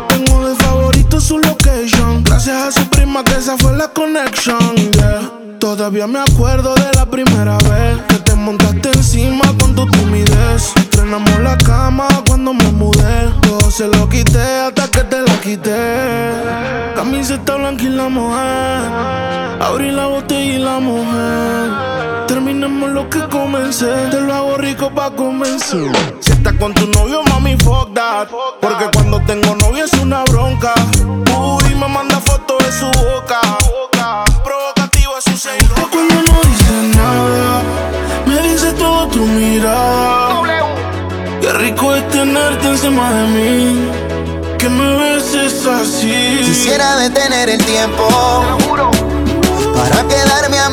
Tengo 0.08 0.48
de 0.48 0.56
favorito 0.56 1.20
su 1.20 1.40
location. 1.40 2.24
Gracias 2.24 2.56
a 2.56 2.72
su 2.72 2.90
prima 2.90 3.24
que 3.24 3.34
esa 3.34 3.58
fue 3.58 3.76
la 3.76 3.88
conexión. 3.90 4.76
Yeah. 4.76 5.32
Todavía 5.60 6.08
me 6.08 6.20
acuerdo 6.20 6.74
de 6.76 6.92
la 6.94 7.06
primera 7.06 7.58
vez 7.58 8.02
que 8.08 8.16
te 8.16 8.36
montaste 8.36 8.90
encima 8.90 9.46
con 9.60 9.76
tu 9.76 9.86
timidez. 9.88 10.74
Llenamos 11.10 11.40
la 11.40 11.58
cama 11.58 12.08
cuando 12.28 12.54
me 12.54 12.72
mudé. 12.72 13.34
Todo 13.42 13.72
se 13.72 13.88
lo 13.88 14.08
quité 14.08 14.60
hasta 14.60 14.88
que 14.92 15.00
te 15.06 15.20
la 15.20 15.42
quité. 15.42 16.94
Camiseta 16.94 17.56
blanca 17.56 17.84
y 17.84 17.90
la 17.90 18.10
mujer. 18.10 19.60
Abrí 19.60 19.90
la 19.92 20.06
botella 20.06 20.54
y 20.54 20.60
la 20.60 20.80
mujer. 20.80 22.28
Terminemos 22.28 22.92
lo 22.92 23.10
que 23.10 23.28
comencé. 23.28 23.92
Te 24.12 24.22
lo 24.22 24.36
hago 24.36 24.58
rico 24.58 24.92
pa' 24.94 25.10
convencer. 25.10 25.92
Si 26.20 26.32
estás 26.32 26.54
con 26.60 26.76
tu 26.76 26.86
novio, 26.86 27.24
mami, 27.24 27.58
fuck 27.58 27.92
that. 27.96 28.28
Porque 28.62 28.86
cuando 28.94 29.20
tengo 29.22 29.56
novio 29.56 29.86
es 29.86 29.94
una 29.94 30.24
bronca. 30.26 30.76
Uy, 31.04 31.74
me 31.74 31.88
manda 31.88 32.20
fotos 32.20 32.60
de 32.60 32.72
su 32.72 32.86
boca. 32.86 33.42
Provocativo 34.44 35.18
es 35.18 35.24
su 35.24 35.36
seguidor. 35.36 35.90
Cuando 35.90 36.14
no 36.14 36.40
dice 36.44 36.96
nada, 36.96 37.64
me 38.28 38.48
dice 38.48 38.74
todo 38.74 39.08
tu 39.08 39.26
mirada 39.26 40.39
rico 41.70 41.94
es 41.94 42.08
tenerte 42.10 42.68
encima 42.68 43.12
de 43.12 43.28
mí. 43.28 43.92
Que 44.58 44.70
me 44.70 44.96
beses 44.98 45.66
así. 45.66 46.42
Quisiera 46.44 46.96
detener 46.98 47.50
el 47.50 47.64
tiempo. 47.64 48.08
Te 48.58 48.64
juro. 48.66 48.92
Para 49.76 50.08
quedarme 50.08 50.58
a 50.60 50.70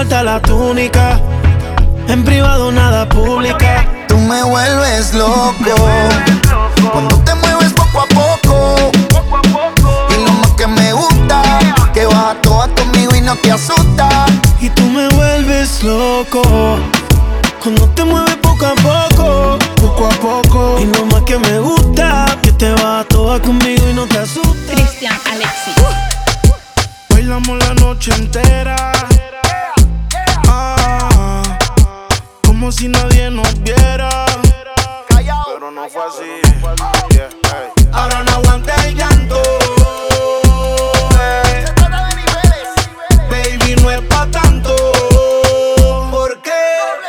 falta 0.00 0.22
la 0.22 0.40
túnica. 0.40 1.20
En 2.08 2.24
privado 2.24 2.72
nada 2.72 3.06
pública. 3.06 3.86
Tú 4.08 4.16
me 4.16 4.42
vuelves 4.44 5.12
loco. 5.12 5.89
así. 36.10 36.42
Ahora 37.92 38.22
no 38.24 38.32
aguanta 38.32 38.74
el 38.86 38.94
llanto. 38.96 39.40
Eh. 41.20 41.64
Baby, 43.30 43.76
no 43.82 43.90
es 43.90 44.00
pa' 44.02 44.26
tanto. 44.26 44.74
Porque 46.10 46.60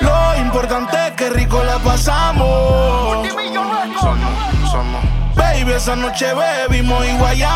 lo 0.02 0.38
importante 0.38 0.98
es 1.08 1.12
que 1.14 1.30
rico 1.30 1.64
la 1.64 1.78
pasamos. 1.80 3.28
Baby, 5.36 5.74
esa 5.74 5.96
noche 5.96 6.28
bebimos 6.34 7.06
y 7.06 7.18
guayamos. 7.18 7.51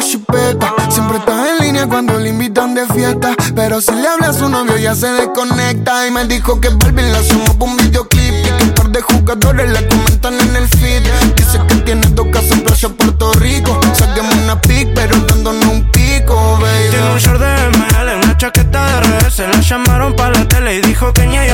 Siempre 0.00 1.18
estás 1.18 1.48
en 1.48 1.64
línea 1.64 1.86
cuando 1.86 2.18
le 2.18 2.30
invitan 2.30 2.74
de 2.74 2.86
fiesta. 2.86 3.34
Pero 3.54 3.80
si 3.80 3.92
le 3.92 4.08
habla 4.08 4.28
a 4.28 4.32
su 4.32 4.48
novio 4.48 4.76
ya 4.76 4.94
se 4.94 5.06
desconecta. 5.08 6.06
Y 6.06 6.10
me 6.10 6.24
dijo 6.26 6.60
que 6.60 6.68
Balvin 6.68 7.12
la 7.12 7.22
sumó 7.22 7.58
por 7.58 7.68
un 7.68 7.76
videoclip. 7.76 8.34
Y 8.34 8.42
que 8.42 8.64
un 8.64 8.74
par 8.74 8.88
de 8.88 9.00
jugadores 9.02 9.70
la 9.70 9.86
comentan 9.86 10.40
en 10.40 10.56
el 10.56 10.68
feed. 10.68 11.02
Dice 11.36 11.60
que 11.68 11.74
tiene 11.76 12.06
dos 12.08 12.26
casas 12.32 12.52
en 12.52 12.64
Playa 12.64 12.88
Puerto 12.88 13.32
Rico. 13.34 13.80
Saquemos 13.94 14.34
una 14.34 14.60
pic, 14.60 14.88
pero 14.94 15.16
dándonos 15.16 15.64
un 15.66 15.90
pico, 15.92 16.58
baby. 16.60 16.90
Tiene 16.90 17.12
un 17.12 17.18
short 17.18 17.40
de 17.40 17.78
ML, 17.78 18.24
una 18.24 18.36
chaqueta 18.36 19.00
de 19.00 19.28
RS. 19.28 19.38
La 19.38 19.60
llamaron 19.60 20.16
para 20.16 20.38
la 20.38 20.48
tele 20.48 20.76
y 20.76 20.80
dijo 20.80 21.12
que 21.12 21.26
ni 21.26 21.38
ella 21.38 21.53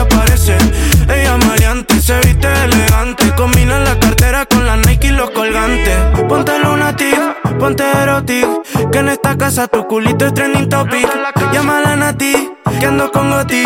Que 7.77 8.99
en 8.99 9.09
esta 9.11 9.37
casa 9.37 9.69
tu 9.69 9.87
culito 9.87 10.27
es 10.27 10.35
trending 10.35 10.69
topic. 10.69 11.09
Llámala 11.53 11.93
a 11.93 11.97
Nati, 11.97 12.51
que 12.81 12.87
ando 12.87 13.13
con 13.13 13.31
Goti. 13.31 13.63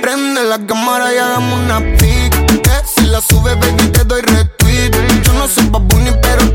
Prende 0.00 0.44
la 0.44 0.58
cámara 0.66 1.12
y 1.12 1.18
hagamos 1.18 1.60
una 1.60 1.78
pic. 1.98 2.34
Eh, 2.34 2.82
si 2.86 3.04
la 3.06 3.20
sube, 3.20 3.54
baby, 3.54 3.88
te 3.92 4.04
doy 4.04 4.22
retweet. 4.22 4.92
Yo 5.24 5.32
no 5.34 5.46
soy 5.46 5.68
babuni, 5.68 6.10
pero 6.22 6.51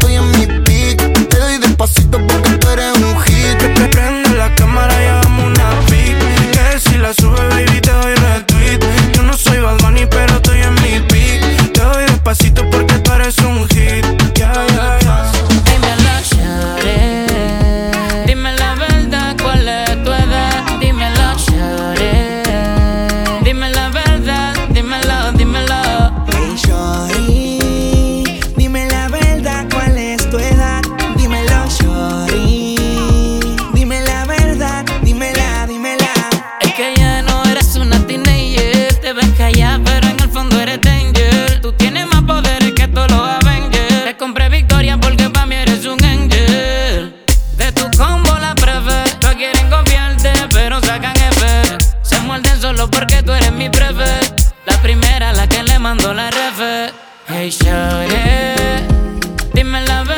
lover, 56.57 56.91
hey 57.27 57.49
shorty, 57.51 58.17
be 59.53 59.63
my 59.63 59.83
lover. 59.85 60.16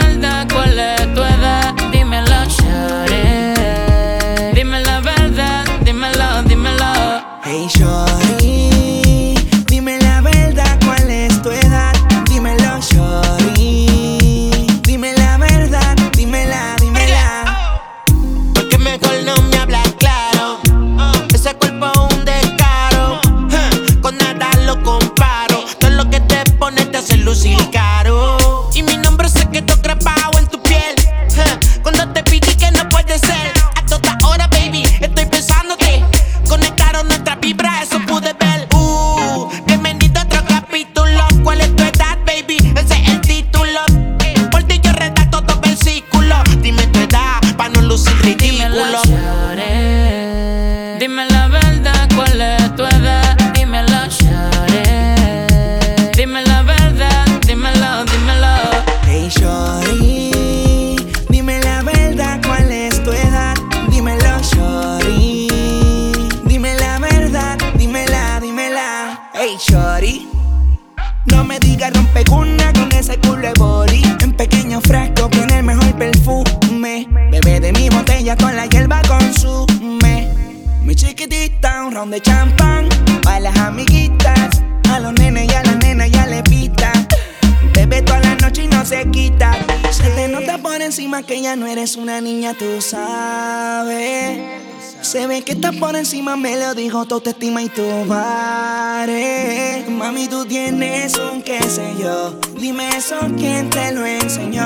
conmigo 96.90 97.06
tu 97.06 97.16
autoestima 97.16 97.62
y 97.62 97.70
tu 97.70 97.84
pared. 98.08 99.88
Mami, 99.88 100.28
tú 100.28 100.46
tienes 100.46 101.14
un 101.18 101.42
qué 101.42 101.62
sé 101.64 101.94
yo. 102.02 102.32
Dime 102.60 102.90
eso, 102.98 103.16
¿quién 103.38 103.70
te 103.70 103.92
lo 103.92 104.06
enseñó? 104.06 104.66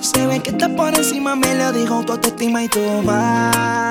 Se 0.00 0.26
ve 0.26 0.40
que 0.40 0.50
estás 0.50 0.70
por 0.70 0.94
encima, 0.94 1.36
me 1.36 1.54
lo 1.54 1.72
dijo 1.72 2.04
tu 2.04 2.12
autoestima 2.12 2.64
y 2.64 2.68
tu 2.68 2.80
pared. 3.04 3.83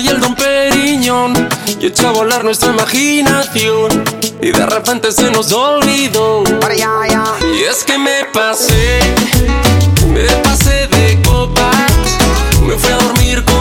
Y 0.00 0.08
el 0.08 0.20
Don 0.20 0.34
Periñón. 0.34 1.48
Y 1.80 1.86
echó 1.86 2.08
a 2.08 2.12
volar 2.12 2.44
nuestra 2.44 2.70
imaginación. 2.70 4.04
Y 4.40 4.52
de 4.52 4.66
repente 4.66 5.10
se 5.10 5.30
nos 5.30 5.52
olvidó. 5.52 6.44
Y 7.52 7.62
es 7.64 7.82
que 7.84 7.98
me 7.98 8.24
pasé, 8.32 9.00
me 10.12 10.24
pasé 10.42 10.86
de 10.86 11.20
copas, 11.22 11.92
me 12.62 12.74
fui 12.74 12.92
a 12.92 12.96
dormir 12.98 13.44
con 13.44 13.57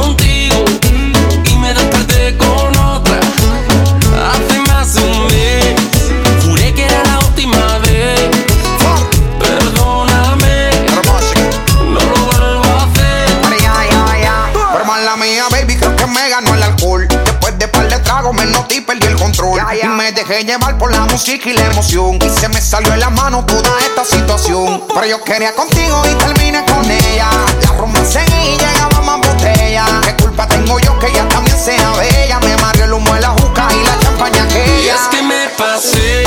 llevar 20.57 20.77
por 20.77 20.91
la 20.91 21.01
música 21.05 21.49
y 21.49 21.53
la 21.53 21.65
emoción. 21.65 22.19
Y 22.23 22.29
se 22.29 22.47
me 22.49 22.61
salió 22.61 22.91
de 22.91 22.97
la 22.97 23.09
mano 23.09 23.45
toda 23.45 23.79
esta 23.79 24.03
situación. 24.03 24.83
Pero 24.93 25.05
yo 25.05 25.23
quería 25.23 25.53
contigo 25.53 26.01
y 26.09 26.15
terminé 26.15 26.63
con 26.65 26.89
ella. 26.89 27.29
La 27.63 27.71
rumba 27.73 28.03
seguía 28.03 28.53
y 28.53 28.57
llegaba 28.57 29.01
más 29.01 29.27
botella. 29.27 29.85
¿Qué 30.03 30.15
culpa 30.23 30.47
tengo 30.47 30.79
yo 30.79 30.97
que 30.99 31.07
ella 31.07 31.27
también 31.29 31.57
sea 31.57 31.91
bella? 31.91 32.39
Me 32.39 32.55
mareó 32.57 32.85
el 32.85 32.93
humo 32.93 33.13
de 33.13 33.21
la 33.21 33.29
juca 33.29 33.67
y 33.71 33.85
la 33.85 33.99
champaña 33.99 34.47
que 34.47 34.81
ella. 34.81 34.95
Es 34.95 35.07
que 35.09 35.21
me 35.23 35.47
pasé. 35.57 36.26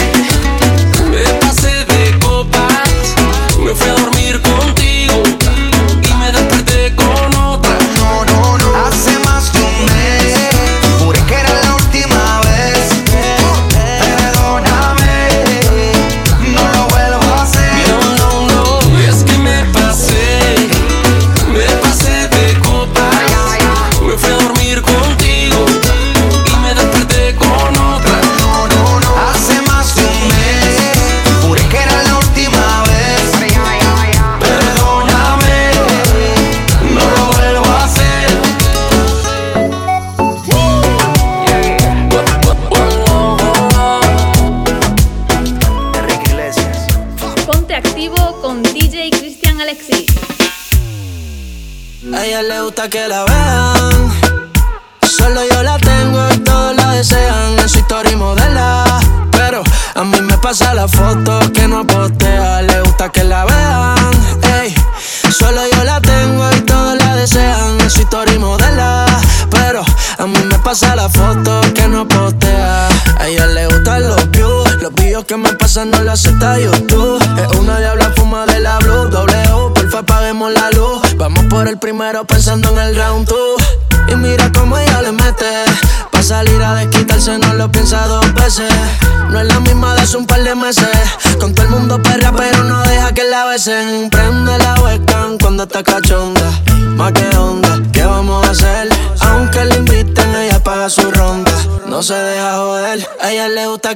que 52.89 53.09
la 53.09 53.25
vea. 53.25 53.40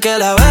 que 0.00 0.18
la 0.18 0.43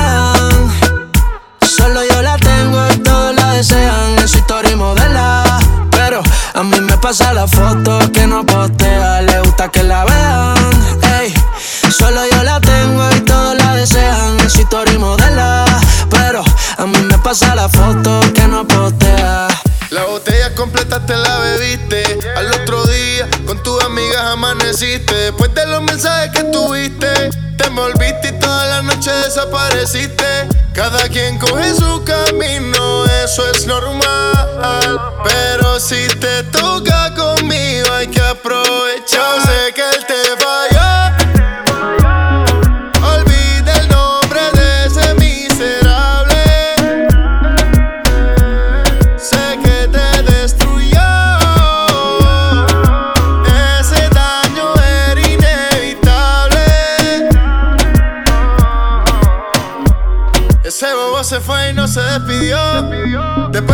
can't 31.13 31.39
go. 31.39 31.62
Después 63.51 63.72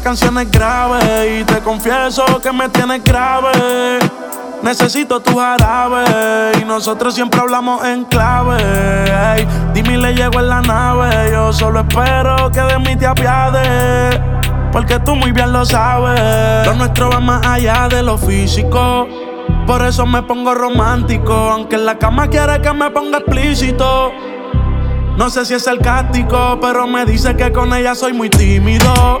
canciones 0.00 0.50
graves 0.50 1.40
y 1.40 1.44
te 1.44 1.60
confieso 1.60 2.24
que 2.40 2.52
me 2.52 2.68
tienes 2.68 3.02
grave. 3.04 3.98
Necesito 4.62 5.20
tu 5.20 5.38
jarabe 5.38 6.58
y 6.60 6.64
nosotros 6.64 7.14
siempre 7.14 7.40
hablamos 7.40 7.84
en 7.84 8.04
clave. 8.04 9.46
Dime 9.72 9.98
le 9.98 10.14
llego 10.14 10.40
en 10.40 10.48
la 10.48 10.60
nave. 10.60 11.30
Yo 11.30 11.52
solo 11.52 11.80
espero 11.80 12.50
que 12.50 12.60
de 12.60 12.78
mí 12.78 12.96
te 12.96 13.06
apiades. 13.06 14.20
Porque 14.72 14.98
tú 15.00 15.14
muy 15.14 15.32
bien 15.32 15.52
lo 15.52 15.64
sabes. 15.64 16.66
Lo 16.66 16.74
nuestro 16.74 17.10
va 17.10 17.20
más 17.20 17.46
allá 17.46 17.88
de 17.88 18.02
lo 18.02 18.18
físico. 18.18 19.06
Por 19.66 19.82
eso 19.82 20.06
me 20.06 20.22
pongo 20.22 20.54
romántico. 20.54 21.32
Aunque 21.32 21.76
en 21.76 21.86
la 21.86 21.98
cama 21.98 22.28
quiere 22.28 22.60
que 22.60 22.72
me 22.72 22.90
ponga 22.90 23.18
explícito. 23.18 24.12
No 25.16 25.30
sé 25.30 25.44
si 25.44 25.54
es 25.54 25.64
sarcástico, 25.64 26.58
pero 26.60 26.86
me 26.86 27.04
dice 27.04 27.34
que 27.36 27.50
con 27.52 27.72
ella 27.74 27.94
soy 27.94 28.12
muy 28.12 28.28
tímido. 28.30 29.20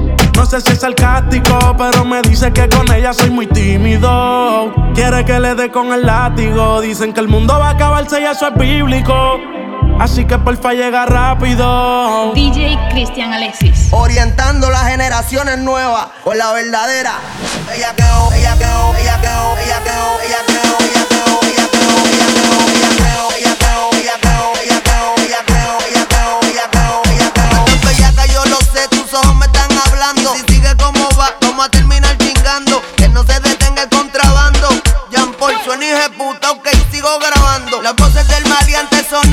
No 0.41 0.47
sé 0.47 0.59
si 0.59 0.71
es 0.71 0.79
sarcástico, 0.79 1.75
pero 1.77 2.03
me 2.03 2.19
dice 2.23 2.51
que 2.51 2.67
con 2.67 2.91
ella 2.91 3.13
soy 3.13 3.29
muy 3.29 3.45
tímido. 3.45 4.73
Quiere 4.95 5.23
que 5.23 5.39
le 5.39 5.53
dé 5.53 5.69
con 5.69 5.93
el 5.93 6.03
látigo. 6.03 6.81
Dicen 6.81 7.13
que 7.13 7.19
el 7.19 7.27
mundo 7.27 7.59
va 7.59 7.67
a 7.67 7.69
acabarse 7.73 8.19
y 8.19 8.25
eso 8.25 8.47
es 8.47 8.55
bíblico. 8.55 9.39
Así 9.99 10.25
que 10.25 10.39
porfa 10.39 10.73
llega 10.73 11.05
rápido. 11.05 12.33
DJ 12.33 12.75
Cristian 12.89 13.31
Alexis. 13.31 13.89
Orientando 13.91 14.71
las 14.71 14.87
generaciones 14.87 15.59
nuevas 15.59 16.07
con 16.23 16.35
la 16.39 16.51
verdadera. 16.53 17.13
Ella 17.75 17.93
quedó, 17.95 18.33
ella 18.33 18.55
quedó, 18.57 18.95
ella 18.95 19.21
quedó, 19.21 19.57
ella 19.59 19.79
quedó, 19.83 20.19
ella 20.25 20.39
quedó, 20.47 20.77
ella 20.81 20.91
quedó, 20.91 21.00
a 31.61 31.69
terminar 31.69 32.17
chingando. 32.17 32.81
Que 32.97 33.07
no 33.09 33.23
se 33.23 33.39
detenga 33.39 33.83
el 33.83 33.89
contrabando. 33.89 34.69
Jean 35.11 35.33
Paul 35.33 35.53
suena 35.63 35.85
de 35.85 36.09
puta, 36.11 36.51
ok, 36.51 36.67
sigo 36.91 37.09
grabando. 37.19 37.81
Las 37.81 37.95
voces 37.95 38.27
del 38.27 38.45
maleante 38.47 39.05
sonando 39.09 39.30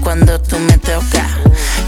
cuando 0.00 0.40
tú 0.40 0.58
me 0.58 0.78
tocas. 0.78 1.30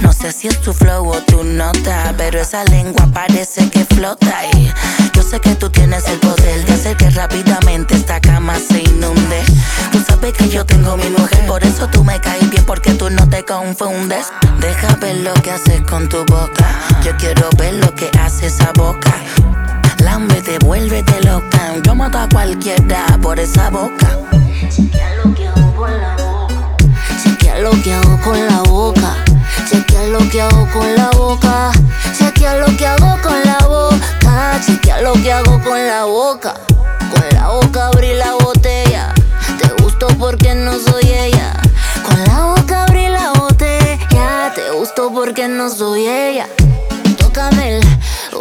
No 0.02 0.12
sé 0.12 0.32
si 0.32 0.48
es 0.48 0.60
tu 0.60 0.72
flow 0.72 1.08
o 1.08 1.20
tu 1.22 1.42
nota, 1.44 2.14
pero 2.16 2.40
esa 2.40 2.64
lengua 2.64 3.06
parece 3.12 3.68
que 3.70 3.84
flota. 3.84 4.46
Y 4.52 4.70
yo 5.14 5.22
sé 5.22 5.40
que 5.40 5.54
tú 5.54 5.70
tienes 5.70 6.06
el 6.08 6.18
poder 6.18 6.64
de 6.66 6.72
hacer 6.72 6.96
que 6.96 7.10
rápidamente 7.10 7.94
esta 7.94 8.20
cama 8.20 8.54
se 8.58 8.82
inunde. 8.82 9.42
Tú 9.92 10.02
sabes 10.06 10.32
que 10.34 10.48
yo 10.48 10.64
tengo 10.64 10.96
mi 10.96 11.08
mujer, 11.10 11.46
por 11.46 11.64
eso 11.64 11.88
tú 11.88 12.04
me 12.04 12.20
caes 12.20 12.48
bien, 12.50 12.64
porque 12.64 12.92
tú 12.92 13.10
no 13.10 13.28
te 13.28 13.44
confundes. 13.44 14.26
Deja 14.60 14.94
ver 14.96 15.16
lo 15.16 15.34
que 15.34 15.50
haces 15.50 15.80
con 15.82 16.08
tu 16.08 16.18
boca, 16.26 16.66
yo 17.04 17.16
quiero 17.16 17.48
ver 17.56 17.74
lo 17.74 17.94
que 17.94 18.10
hace 18.20 18.46
esa 18.46 18.72
boca. 18.74 19.14
lámbete, 20.04 20.58
vuélvete 20.58 21.20
loca. 21.22 21.74
Yo 21.82 21.94
mato 21.94 22.18
a 22.18 22.28
cualquiera 22.28 23.18
por 23.22 23.38
esa 23.38 23.70
boca. 23.70 24.18
Lo 25.24 25.34
que 25.34 25.46
con 25.76 25.90
la 26.00 26.25
lo 27.60 27.70
que 27.82 27.92
hago 27.94 28.20
con 28.22 28.46
la 28.46 28.62
boca. 28.62 29.16
Chequea 29.68 30.08
lo 30.08 30.18
que 30.30 30.42
hago 30.42 30.68
con 30.72 30.94
la 30.94 31.10
boca. 31.10 31.72
Chequea 32.18 32.56
lo 32.56 32.66
que 32.76 32.86
hago 32.86 33.20
con 33.22 33.40
la 33.44 33.58
boca. 33.66 34.60
Chequea 34.64 35.00
lo 35.02 35.12
que 35.14 35.32
hago 35.32 35.60
con 35.62 35.86
la 35.86 36.04
boca. 36.04 36.54
Con 37.10 37.24
la 37.32 37.48
boca 37.48 37.88
abrí 37.88 38.14
la 38.14 38.34
botella. 38.34 39.14
Te 39.58 39.82
gusto 39.82 40.08
porque 40.18 40.54
no 40.54 40.78
soy 40.78 41.04
ella. 41.04 41.52
Con 42.04 42.22
la 42.24 42.54
boca 42.54 42.84
abrí 42.84 43.08
la 43.08 43.32
botella. 43.32 44.52
Te 44.54 44.70
gusto 44.72 45.10
porque 45.12 45.48
no 45.48 45.70
soy 45.70 46.06
ella. 46.06 46.46
Tócame 47.18 47.78
el 47.78 47.86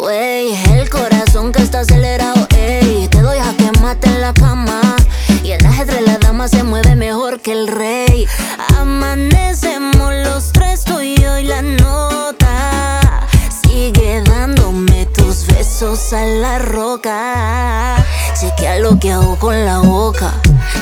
wey, 0.02 0.54
el 0.74 0.90
corazón 0.90 1.52
que 1.52 1.62
está 1.62 1.82
acelerado, 1.82 2.48
ey. 2.56 3.08
Te 3.10 3.22
doy 3.22 3.38
a 3.38 3.56
que 3.56 3.72
mate 3.80 4.08
en 4.08 4.22
la 4.22 4.34
cama. 4.34 4.82
Y 5.46 5.52
el 5.52 5.64
ajedrez 5.64 6.02
la 6.02 6.18
dama 6.18 6.48
se 6.48 6.64
mueve 6.64 6.96
mejor 6.96 7.40
que 7.40 7.52
el 7.52 7.68
rey. 7.68 8.28
Amanecemos 8.80 10.12
los 10.24 10.52
tres, 10.52 10.84
tú 10.84 11.00
y 11.02 11.16
yo 11.22 11.40
la 11.44 11.62
nota. 11.62 13.28
Sigue 13.62 14.24
dándome 14.24 15.06
tus 15.06 15.46
besos 15.46 16.14
a 16.14 16.26
la 16.26 16.58
roca. 16.58 18.04
Chequea 18.42 18.80
lo 18.80 18.98
que 18.98 19.12
hago 19.12 19.38
con 19.38 19.64
la 19.64 19.78
boca. 19.78 20.34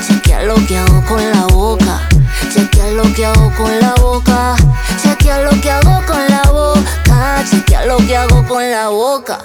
Chequea 0.08 0.44
lo 0.44 0.54
que 0.66 0.78
hago 0.78 1.04
con 1.06 1.30
la 1.30 1.44
boca. 1.48 2.08
Chequea 2.54 2.90
lo 2.92 3.02
que 3.12 3.26
hago 3.26 3.52
con 3.58 3.80
la 3.80 3.94
boca. 4.00 4.56
Chequea 5.02 5.40
lo 5.42 5.60
que 5.60 5.70
hago 5.70 6.06
con 6.06 6.26
la 6.26 6.42
boca. 6.50 7.44
Chequea 7.50 7.84
lo 7.84 7.98
que 7.98 8.16
hago 8.16 8.48
con 8.48 8.70
la 8.70 8.88
boca. 8.88 9.40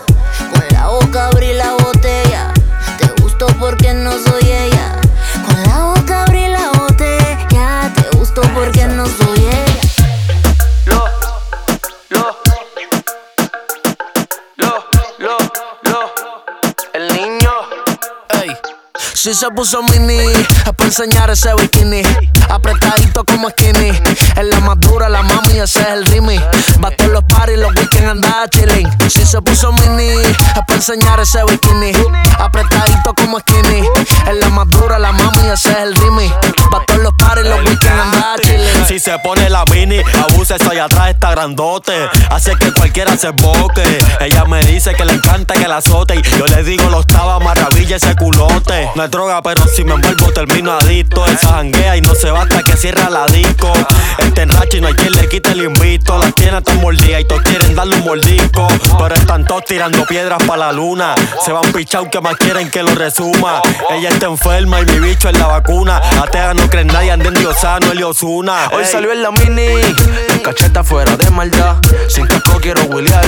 Con 0.54 0.64
la 0.72 0.88
boca 0.88 1.28
abrí 1.28 1.52
la 1.56 1.74
botella. 1.74 2.54
Te 2.98 3.22
gusto 3.22 3.48
porque 3.60 3.94
no 3.94 4.14
soy 4.14 4.50
ella. 4.50 4.96
Con 5.50 5.64
la 5.64 5.84
boca 5.96 6.24
abrí 6.24 6.48
la 6.48 6.70
botella. 6.78 7.92
Te 7.96 8.18
gusto 8.18 8.42
porque 8.54 8.86
no 8.86 9.06
soy 9.06 9.40
ella. 9.40 9.82
Lo, 10.86 11.10
lo, 15.84 16.00
el 16.94 17.08
niño. 17.14 17.52
Ey. 18.42 18.52
Si 19.14 19.34
se 19.34 19.50
puso 19.50 19.82
mini, 19.84 20.18
es 20.18 20.48
para 20.64 20.86
enseñar 20.86 21.30
ese 21.30 21.54
bikini. 21.56 22.02
Apretadito 22.50 23.24
como 23.26 23.50
skinny. 23.50 23.90
Es 23.90 24.46
la 24.46 24.60
más 24.62 24.80
dura, 24.80 25.10
la 25.10 25.22
mami, 25.22 25.60
ese 25.60 25.82
es 25.82 25.88
el 25.88 26.06
rimi. 26.06 26.40
Va 26.84 26.90
todos 26.92 27.12
los 27.12 27.24
parties, 27.26 27.60
los 27.60 27.76
weekends 27.76 28.10
anda 28.10 28.48
chilling. 28.50 28.88
Si 29.10 29.26
se 29.26 29.42
puso 29.42 29.72
mini, 29.74 30.08
es 30.10 30.38
para 30.66 30.76
enseñar 30.76 31.20
ese 31.20 31.44
bikini. 31.44 31.92
Apretadito 32.40 33.14
como 33.14 33.40
skinny. 33.40 33.84
Es 34.30 34.36
la 34.38 34.50
más 34.50 34.68
dura, 34.70 34.98
la 34.98 35.12
mami, 35.12 35.29
ese 35.54 35.72
es 35.72 35.78
el 35.78 35.96
rimi. 35.96 36.32
Va 36.74 36.86
todos 36.86 37.02
los 37.02 37.14
parties, 37.14 37.48
los 37.48 37.60
weekends 37.60 37.88
anda 37.88 38.36
se 39.00 39.18
pone 39.20 39.50
la 39.50 39.64
mini, 39.72 40.00
abusa 40.28 40.56
eso 40.56 40.72
allá 40.72 40.86
atrás 40.86 41.10
está 41.10 41.32
grandote. 41.32 41.94
Hace 42.30 42.56
que 42.56 42.72
cualquiera 42.74 43.18
se 43.18 43.30
boque. 43.30 43.84
Ella 44.20 44.46
me 44.46 44.62
dice 44.62 44.94
que 44.94 45.06
le 45.06 45.14
encanta 45.14 45.54
que 45.54 45.68
la 45.68 45.78
azote. 45.78 46.16
Y 46.16 46.22
yo 46.38 46.46
le 46.46 46.64
digo, 46.64 46.90
lo 46.90 47.02
estaba 47.02 47.40
maravilla 47.40 47.96
ese 47.96 48.16
culote. 48.16 48.90
No 48.96 49.04
es 49.04 49.12
droga, 49.12 49.42
pero 49.42 49.66
si 49.68 49.84
me 49.84 49.94
envuelvo 49.94 50.32
termino 50.32 50.72
adicto. 50.74 51.26
Esa 51.26 51.54
janguea 51.54 51.98
y 51.98 52.02
no 52.02 52.16
se 52.16 52.32
va 52.32 52.44
hasta 52.44 52.64
que 52.64 52.76
cierra 52.78 53.10
la 53.10 53.26
disco. 53.28 53.72
Este 54.18 54.42
enrache 54.42 54.78
y 54.78 54.82
no 54.82 54.88
hay 54.88 54.94
quien 54.94 55.14
le 55.14 55.28
quite 55.30 55.52
el 55.52 55.64
invito. 55.64 56.18
Las 56.18 56.34
tiene 56.36 56.62
tan 56.62 56.82
mordidas 56.82 57.22
y 57.22 57.26
todos 57.26 57.42
quieren 57.44 57.76
darle 57.76 57.96
un 57.96 58.04
mordisco. 58.04 58.68
Pero 58.98 59.16
están 59.16 59.46
todos 59.46 59.66
tirando 59.66 60.06
piedras 60.06 60.42
para 60.44 60.68
la 60.68 60.72
luna. 60.72 61.16
Se 61.46 61.52
van 61.52 61.72
pichao 61.72 62.10
que 62.10 62.22
más 62.22 62.36
quieren 62.38 62.70
que 62.70 62.84
lo 62.84 62.94
resuma. 62.96 63.62
Ella 63.92 64.10
está 64.10 64.28
enferma 64.28 64.82
y 64.82 64.86
mi 64.86 65.00
bicho 65.00 65.30
es 65.30 65.38
la 65.38 65.48
vacuna. 65.48 66.02
Atea 66.22 66.54
no 66.54 66.70
creen 66.70 66.88
nadie, 66.88 67.12
anden 67.12 67.34
diosano, 67.34 67.92
el 67.92 68.04
Osuna. 68.04 68.70
Hoy 68.72 68.86
salió 68.90 69.12
en 69.12 69.22
la 69.22 69.32
mini, 69.32 69.68
cacheta 70.44 70.84
fuera 70.84 71.16
de 71.16 71.30
maldad. 71.30 71.76
Sin 72.08 72.26
casco 72.26 72.60
quiero 72.60 72.82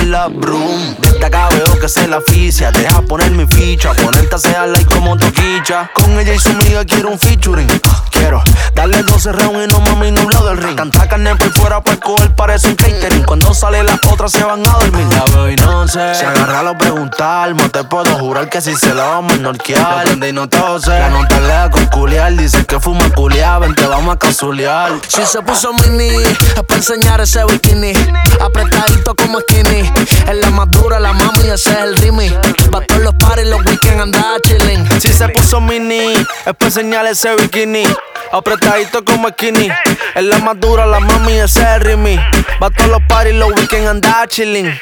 la 0.06 0.28
broom. 0.28 0.96
Acá 1.24 1.48
veo 1.50 1.78
que 1.78 1.88
se 1.88 2.08
la 2.08 2.16
aficia. 2.16 2.72
Deja 2.72 3.00
poner 3.02 3.30
mi 3.30 3.46
ficha, 3.46 3.92
ponerte 3.94 4.34
a 4.34 4.36
hacer 4.36 4.68
like 4.68 4.92
como 4.92 5.16
toquicha. 5.16 5.90
Con 5.94 6.18
ella 6.18 6.34
y 6.34 6.38
su 6.38 6.50
amiga 6.50 6.84
quiero 6.84 7.10
un 7.10 7.18
featuring. 7.18 7.68
Quiero 8.10 8.42
darle 8.74 9.02
12 9.02 9.32
rounds 9.32 9.64
y 9.64 9.72
no 9.72 9.80
mami 9.80 10.10
nublado 10.10 10.48
del 10.48 10.58
ring. 10.58 10.76
Cantar 10.76 11.08
carne 11.08 11.34
por 11.36 11.52
fuera 11.52 11.82
para 11.82 11.96
coger 11.98 12.34
parece 12.34 12.68
un 12.68 12.76
catering. 12.76 13.22
Cuando 13.22 13.54
sale 13.54 13.82
las 13.82 13.98
otras 14.06 14.32
se 14.32 14.42
van 14.42 14.66
a 14.66 14.72
dormir. 14.72 15.06
La 15.10 15.24
veo 15.32 15.50
y 15.50 15.56
no 15.56 15.86
sé. 15.86 16.14
Se 16.14 16.26
agarra 16.26 16.68
a 16.70 16.78
preguntar, 16.78 17.54
no 17.54 17.70
te 17.70 17.84
puedo 17.84 18.18
jurar 18.18 18.48
que 18.48 18.60
si 18.60 18.74
se 18.74 18.94
la 18.94 19.04
vamos 19.04 19.34
a 19.34 19.36
norquear. 19.36 20.04
Prende 20.04 20.28
y 20.28 20.32
no 20.32 20.48
tose. 20.48 20.90
La 20.90 21.08
nota 21.08 21.40
lea 21.40 21.70
con 21.70 21.86
culiar. 21.86 22.34
Dice 22.34 22.64
que 22.66 22.80
fuma 22.80 23.08
culiar, 23.10 23.60
ven 23.60 23.74
te 23.74 23.86
vamos 23.86 24.14
a 24.14 24.18
casulear. 24.18 24.92
Si 25.08 25.24
se 25.24 25.41
puso 25.42 25.72
mini, 25.72 26.08
es 26.08 26.62
para 26.66 26.76
enseñar 26.76 27.20
ese 27.20 27.44
bikini. 27.44 27.92
Apretadito 28.40 29.14
como 29.14 29.40
skinny. 29.40 29.90
Es 30.28 30.36
la 30.36 30.50
más 30.50 30.70
dura, 30.70 30.98
la 31.00 31.12
mami, 31.12 31.48
ese 31.48 31.70
es 31.70 31.78
el 31.78 31.96
rimi. 31.96 32.30
Pa' 32.70 32.80
todos 32.80 33.02
los 33.02 33.14
parties, 33.14 33.48
los 33.48 33.64
weekends 33.64 34.00
anda 34.00 34.36
chilling. 34.42 35.00
Si 35.00 35.12
se 35.12 35.28
puso 35.28 35.60
mini, 35.60 36.12
es 36.12 36.54
para 36.58 36.66
enseñar 36.66 37.06
ese 37.06 37.34
bikini. 37.36 37.84
Apretadito 38.32 39.04
como 39.04 39.28
skinny. 39.28 39.68
Es 40.14 40.24
la 40.24 40.38
más 40.38 40.58
dura, 40.58 40.86
la 40.86 41.00
mami, 41.00 41.32
ese 41.32 41.60
es 41.60 41.66
el 41.66 41.80
rimi. 41.80 42.18
Pa' 42.58 42.70
todos 42.70 42.90
los 42.90 43.02
parties, 43.08 43.34
los 43.34 43.52
weekends 43.52 43.88
anda 43.88 44.26
chilling. 44.28 44.72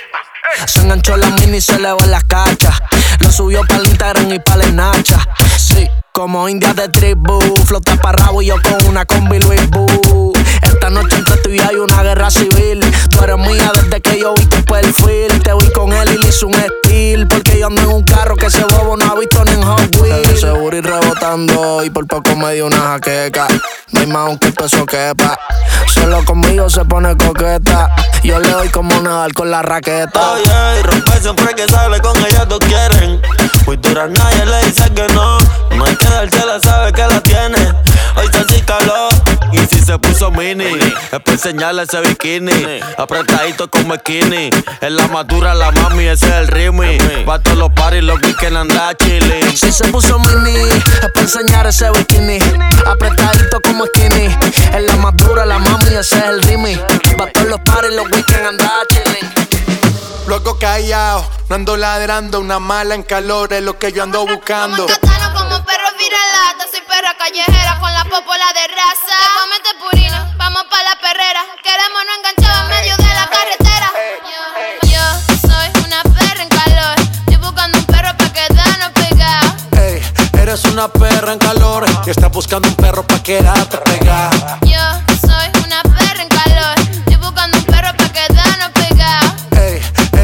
Se 0.66 0.80
enganchó 0.80 1.16
la 1.16 1.28
mini 1.30 1.58
y 1.58 1.60
se 1.60 1.78
le 1.78 1.92
va 1.92 2.06
las 2.06 2.24
cachas. 2.24 2.80
Lo 3.20 3.30
subió 3.30 3.60
para 3.66 3.80
el 3.80 3.86
Instagram 3.86 4.32
y 4.32 4.38
para 4.40 4.56
la 4.64 4.66
Nacha. 4.72 5.18
Sí, 5.56 5.88
como 6.12 6.48
india 6.48 6.74
de 6.74 6.88
tribu. 6.88 7.40
Flota 7.66 7.94
para 7.96 8.24
rabo 8.24 8.42
y 8.42 8.46
yo 8.46 8.56
con 8.62 8.86
una 8.86 9.04
combi 9.04 9.38
Louis 9.38 9.68
Boo. 9.70 10.32
Esta 10.80 10.88
noche 10.88 11.16
entre 11.16 11.36
tú 11.36 11.50
y 11.50 11.60
hay 11.60 11.76
una 11.76 12.02
guerra 12.02 12.30
civil. 12.30 12.80
Tú 13.10 13.22
eres 13.22 13.36
mía 13.36 13.70
desde 13.74 14.00
que 14.00 14.18
yo 14.18 14.32
vi 14.32 14.46
tu 14.46 14.64
perfil. 14.64 15.42
Te 15.42 15.52
vi 15.52 15.70
con 15.72 15.92
él 15.92 16.08
y 16.14 16.16
le 16.16 16.28
hice 16.28 16.46
un 16.46 16.54
estilo. 16.54 17.28
Porque 17.28 17.58
yo 17.58 17.66
ando 17.66 17.82
en 17.82 17.88
un 17.88 18.02
carro 18.02 18.34
que 18.34 18.46
ese 18.46 18.64
bobo 18.64 18.96
no 18.96 19.04
ha 19.04 19.14
visto 19.14 19.44
ni 19.44 19.52
en 19.52 19.62
Hot 19.62 19.94
Wheels. 20.00 20.40
seguro 20.40 20.74
y 20.74 20.80
rebotando. 20.80 21.84
Y 21.84 21.90
por 21.90 22.06
poco 22.06 22.34
me 22.34 22.54
dio 22.54 22.66
una 22.66 22.78
jaqueca. 22.78 23.46
No 23.90 24.00
hay 24.00 24.06
más 24.06 24.28
aunque 24.28 24.46
el 24.46 24.54
peso 24.54 24.86
quepa. 24.86 25.38
Solo 25.86 26.24
conmigo 26.24 26.70
se 26.70 26.82
pone 26.86 27.14
coqueta. 27.14 27.94
Yo 28.22 28.40
le 28.40 28.48
doy 28.48 28.70
como 28.70 28.98
nadar 29.02 29.34
con 29.34 29.50
la 29.50 29.60
raqueta. 29.60 30.32
Oye, 30.32 30.80
y 30.80 30.82
rompe 30.82 31.20
siempre 31.20 31.54
que 31.54 31.68
sale 31.68 32.00
con 32.00 32.16
ella 32.24 32.46
todos 32.48 32.60
quieren. 32.60 33.20
Muy 33.66 33.76
dura, 33.76 34.06
nadie 34.06 34.46
le 34.46 34.64
dice 34.64 34.90
que 34.94 35.06
no. 35.12 35.36
No 35.76 35.84
hay 35.84 35.94
que 35.96 36.06
dársela, 36.06 36.58
sabe 36.58 36.90
que 36.90 37.02
la 37.02 37.20
tiene. 37.20 37.74
Hoy 38.16 38.24
está 38.24 38.40
así 38.40 38.62
calor. 38.62 39.09
Y 39.52 39.58
si 39.66 39.80
se 39.82 39.98
puso 39.98 40.30
mini, 40.30 40.64
es 40.64 41.20
para 41.20 41.32
enseñarle 41.32 41.82
ese 41.82 42.00
bikini. 42.00 42.80
Apretadito 42.96 43.68
como 43.68 43.94
skinny. 43.96 44.50
Es 44.80 44.92
la 44.92 45.08
madura, 45.08 45.54
la 45.54 45.70
mami, 45.72 46.06
ese 46.06 46.26
es 46.26 46.32
el 46.32 46.48
rimi. 46.48 46.98
Va 47.28 47.38
todos 47.40 47.58
los 47.58 47.72
parties, 47.72 48.04
los 48.04 48.20
weekends 48.22 48.56
anda 48.56 48.94
chilling. 48.94 49.56
Si 49.56 49.72
se 49.72 49.84
puso 49.88 50.18
mini, 50.18 50.60
es 50.60 51.10
para 51.12 51.20
enseñar 51.20 51.66
ese 51.66 51.90
bikini. 51.90 52.38
Apretadito 52.86 53.60
como 53.62 53.86
skinny. 53.86 54.26
Es 54.74 54.82
la 54.82 54.96
más 54.96 55.16
dura, 55.16 55.44
la 55.44 55.58
mami, 55.58 55.94
ese 55.98 56.18
es 56.18 56.24
el 56.24 56.42
rimi. 56.42 56.76
Va 57.20 57.26
todos 57.32 57.48
los 57.48 57.60
parties, 57.60 57.94
los 57.94 58.04
weekends 58.04 58.48
anda 58.48 58.70
chilling. 58.88 59.49
Luego 60.30 60.56
callado, 60.60 61.28
no 61.48 61.56
ando 61.56 61.76
ladrando, 61.76 62.38
una 62.38 62.60
mala 62.60 62.94
en 62.94 63.02
calor 63.02 63.52
es 63.52 63.64
lo 63.64 63.76
que 63.80 63.90
yo 63.90 64.04
ando 64.04 64.24
buscando. 64.24 64.86
Katana 64.86 65.34
como 65.34 65.64
perro 65.64 65.88
viralata, 65.98 66.70
soy 66.70 66.82
perra 66.82 67.16
callejera 67.18 67.80
con 67.80 67.92
la 67.92 68.04
popola 68.04 68.46
de 68.54 68.68
raza. 68.68 69.16
Te 69.18 69.26
comete 69.40 69.70
purina, 69.80 70.32
vamos 70.38 70.62
pa' 70.70 70.84
la 70.84 70.94
perrera, 71.00 71.40
queremos 71.64 72.02
no 72.06 72.14
enganchado 72.14 72.62
en 72.62 72.68
medio 72.68 72.96
de 72.96 73.12
la 73.12 73.28
carretera. 73.28 73.90
Yo, 74.84 74.88
yo 74.88 75.48
soy 75.48 75.84
una 75.84 76.02
perra 76.04 76.42
en 76.44 76.48
calor, 76.48 76.94
estoy 77.26 77.36
buscando 77.36 77.78
un 77.78 77.86
perro 77.86 78.16
pa' 78.16 78.32
quedarnos 78.32 78.90
pegados. 78.90 79.52
Ey, 79.72 80.00
eres 80.40 80.64
una 80.66 80.86
perra 80.86 81.32
en 81.32 81.40
calor 81.40 81.86
y 82.06 82.10
estás 82.10 82.30
buscando 82.30 82.68
un 82.68 82.76
perro 82.76 83.04
pa' 83.04 83.20
quedarte 83.20 83.78
pegada. 83.78 84.60
Yo 84.62 85.09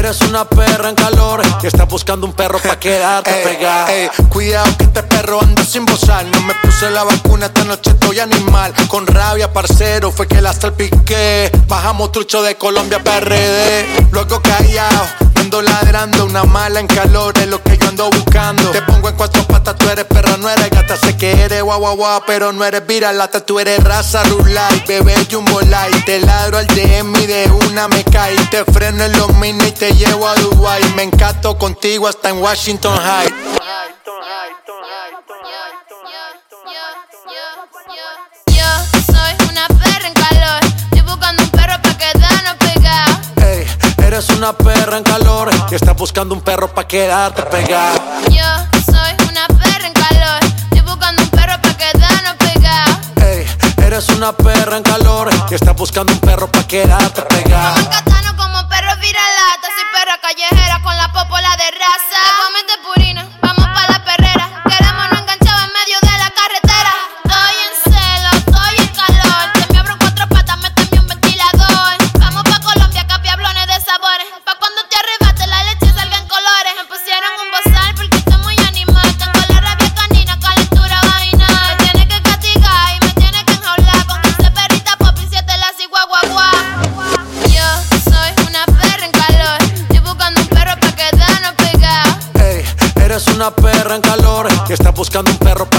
eres 0.07 0.21
una 0.21 0.45
perra 0.45 0.87
en 0.87 0.95
calor 0.95 1.41
y 1.61 1.67
estás 1.67 1.85
buscando 1.89 2.25
un 2.25 2.31
perro 2.31 2.59
pa' 2.59 2.79
quedarte 2.79 3.29
pegada. 3.43 3.91
Ey, 3.91 4.09
cuidado 4.29 4.65
que 4.77 4.85
este 4.85 5.03
perro 5.03 5.41
anda 5.41 5.65
sin 5.65 5.85
bozar. 5.85 6.25
No 6.27 6.41
me 6.43 6.53
puse 6.55 6.89
la 6.91 7.03
vacuna, 7.03 7.47
esta 7.47 7.65
noche 7.65 7.89
estoy 7.89 8.21
animal. 8.21 8.73
Con 8.87 9.05
rabia, 9.05 9.51
parcero, 9.51 10.09
fue 10.11 10.25
que 10.25 10.41
la 10.41 10.53
salpiqué. 10.53 11.51
Bajamos 11.67 12.13
trucho 12.13 12.41
de 12.41 12.55
Colombia 12.55 13.03
PRD. 13.03 13.85
Luego 14.11 14.41
callado, 14.41 15.07
ando 15.35 15.61
ladrando. 15.61 16.23
Una 16.23 16.45
mala 16.45 16.79
en 16.79 16.87
calor 16.87 17.37
es 17.39 17.47
lo 17.47 17.61
que 17.61 17.77
yo 17.77 17.89
ando 17.89 18.09
buscando. 18.09 18.71
Te 18.71 18.81
pongo 18.83 19.09
en 19.09 19.15
cuatro 19.15 19.43
patas, 19.43 19.75
tú 19.75 19.89
eres 19.89 20.05
perra, 20.05 20.37
no 20.37 20.49
eres 20.49 20.69
gata. 20.69 20.95
Sé 20.95 21.17
que 21.17 21.31
eres 21.41 21.63
guau 21.63 21.79
guau 21.79 21.97
guau, 21.97 22.21
pero 22.25 22.53
no 22.53 22.63
eres 22.63 22.87
viralata. 22.87 23.45
Tú 23.45 23.59
eres 23.59 23.83
raza 23.83 24.23
rulay, 24.23 24.85
bebé 24.87 25.15
jumbo 25.29 25.59
light. 25.61 26.05
Te 26.05 26.21
ladro 26.21 26.59
al 26.59 26.67
DM 26.67 27.13
y 27.23 27.25
de 27.25 27.51
una 27.67 27.89
me 27.89 28.05
cae. 28.05 28.37
Te 28.51 28.63
freno 28.63 29.03
en 29.03 29.11
los 29.17 29.35
mini 29.35 29.65
y 29.65 29.71
te 29.71 29.96
llevo 29.97 30.27
a 30.27 30.35
Dubai. 30.35 30.81
Me 30.95 31.03
encanto 31.03 31.57
contigo 31.57 32.07
hasta 32.07 32.29
en 32.29 32.41
Washington 32.41 32.97
High. 32.97 33.33
Yo 38.47 38.69
soy 39.05 39.49
una 39.49 39.67
perra 39.67 40.07
en 40.07 40.13
calor. 40.13 40.63
Estoy 40.91 41.01
buscando 41.01 41.43
un 41.43 41.49
perro 41.49 41.81
para 41.81 41.97
quedarnos 41.97 42.55
pegados. 42.59 43.17
Hey, 43.37 43.67
eres 44.05 44.29
una 44.29 44.53
perra 44.53 44.97
en 44.97 45.03
calor. 45.03 45.49
Y 45.71 45.75
estás 45.75 45.95
buscando 45.95 46.35
un 46.35 46.41
perro 46.41 46.73
para 46.73 46.87
quedarte 46.87 47.41
pegado. 47.43 47.99
Yo 48.29 48.45
soy 48.85 49.29
una 49.29 49.47
perra 49.47 49.87
en 49.87 49.93
calor. 49.93 50.39
Estoy 50.71 50.81
buscando 50.81 51.21
un 51.23 51.29
perro 51.29 51.61
para 51.61 51.77
quedarnos 51.77 52.35
pegados. 52.37 52.97
Hey, 53.17 53.45
eres 53.85 54.09
una 54.09 54.31
perra 54.33 54.77
en 54.77 54.83
calor. 54.83 55.29
Y 55.49 55.55
estás 55.55 55.75
buscando 55.75 56.13
un 56.13 56.19
perro 56.19 56.47
para 56.51 56.67
quedarte 56.67 57.21
pegado. 57.23 57.89
Como 58.37 58.69
perro 58.69 58.95
viral 59.01 59.36
con 60.87 60.95
la 60.95 61.11
popola 61.11 61.49
de 61.57 61.69
raza. 61.71 62.21
Te 62.65 62.77
purina. 62.81 63.46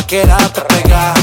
queda 0.08 0.38
pegar. 0.64 1.17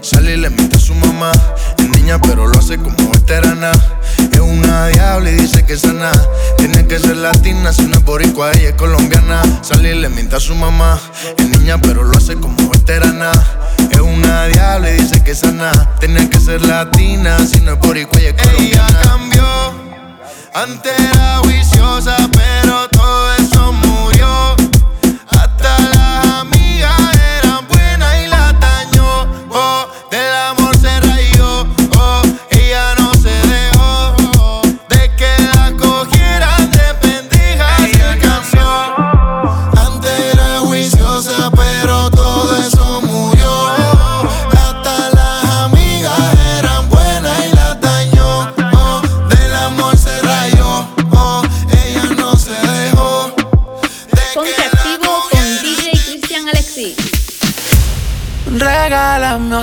Sale 0.00 0.34
y 0.34 0.36
le 0.36 0.50
mete 0.50 0.76
a 0.76 0.80
su 0.80 0.94
mamá. 0.94 1.32
Es 1.78 1.88
niña, 1.88 2.20
pero 2.20 2.46
lo 2.46 2.58
hace 2.58 2.78
como 2.78 3.10
veterana. 3.10 3.72
Es 4.32 4.40
una 4.40 4.88
diabla 4.88 5.30
y 5.30 5.34
dice 5.34 5.64
que 5.64 5.76
sana. 5.76 6.12
Tiene 6.58 6.86
que 6.86 6.98
ser 6.98 7.16
latina, 7.16 7.72
si 7.72 7.82
no 7.82 7.96
es 7.96 8.02
por 8.02 8.22
boricua, 8.22 8.52
ella 8.52 8.70
es 8.70 8.74
colombiana. 8.74 9.42
Sale 9.62 9.94
y 9.94 10.00
le 10.00 10.08
miente 10.08 10.36
a 10.36 10.40
su 10.40 10.54
mamá. 10.54 10.98
Es 11.36 11.48
niña, 11.48 11.78
pero 11.80 12.04
lo 12.04 12.16
hace 12.16 12.34
como 12.34 12.70
veterana. 12.70 13.32
Es 13.90 14.00
una 14.00 14.46
diabla 14.46 14.90
y 14.90 15.00
dice 15.00 15.22
que 15.22 15.34
sana. 15.34 15.70
Tiene 16.00 16.28
que 16.30 16.40
ser 16.40 16.62
latina, 16.62 17.38
si 17.46 17.60
no 17.60 17.72
es 17.74 17.78
boricua, 17.78 18.20
ella 18.20 18.30
es 18.30 18.42
colombiana. 18.42 18.88
Ella 18.88 19.00
cambió. 19.02 19.46
Antes 20.54 20.92
era 20.98 21.40
viciosa, 21.42 22.16
pero 22.32 22.88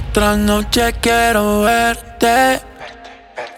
Otra 0.10 0.36
noche 0.36 0.93
quiero 1.01 1.62
verte. 1.62 2.62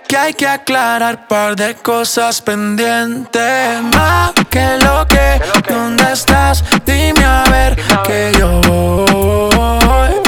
Que 0.08 0.18
hay 0.18 0.34
que 0.34 0.48
aclarar 0.48 1.28
par 1.28 1.56
de 1.56 1.76
cosas 1.76 2.42
pendientes. 2.42 3.82
Más 3.82 4.34
que 4.50 4.78
lo 4.84 5.06
que, 5.08 5.42
¿dónde 5.68 6.14
estás? 6.14 6.64
Dime 6.86 7.26
a 7.26 7.44
ver 7.50 7.76
que 8.06 8.32
yo 8.38 8.62
voy 8.62 10.25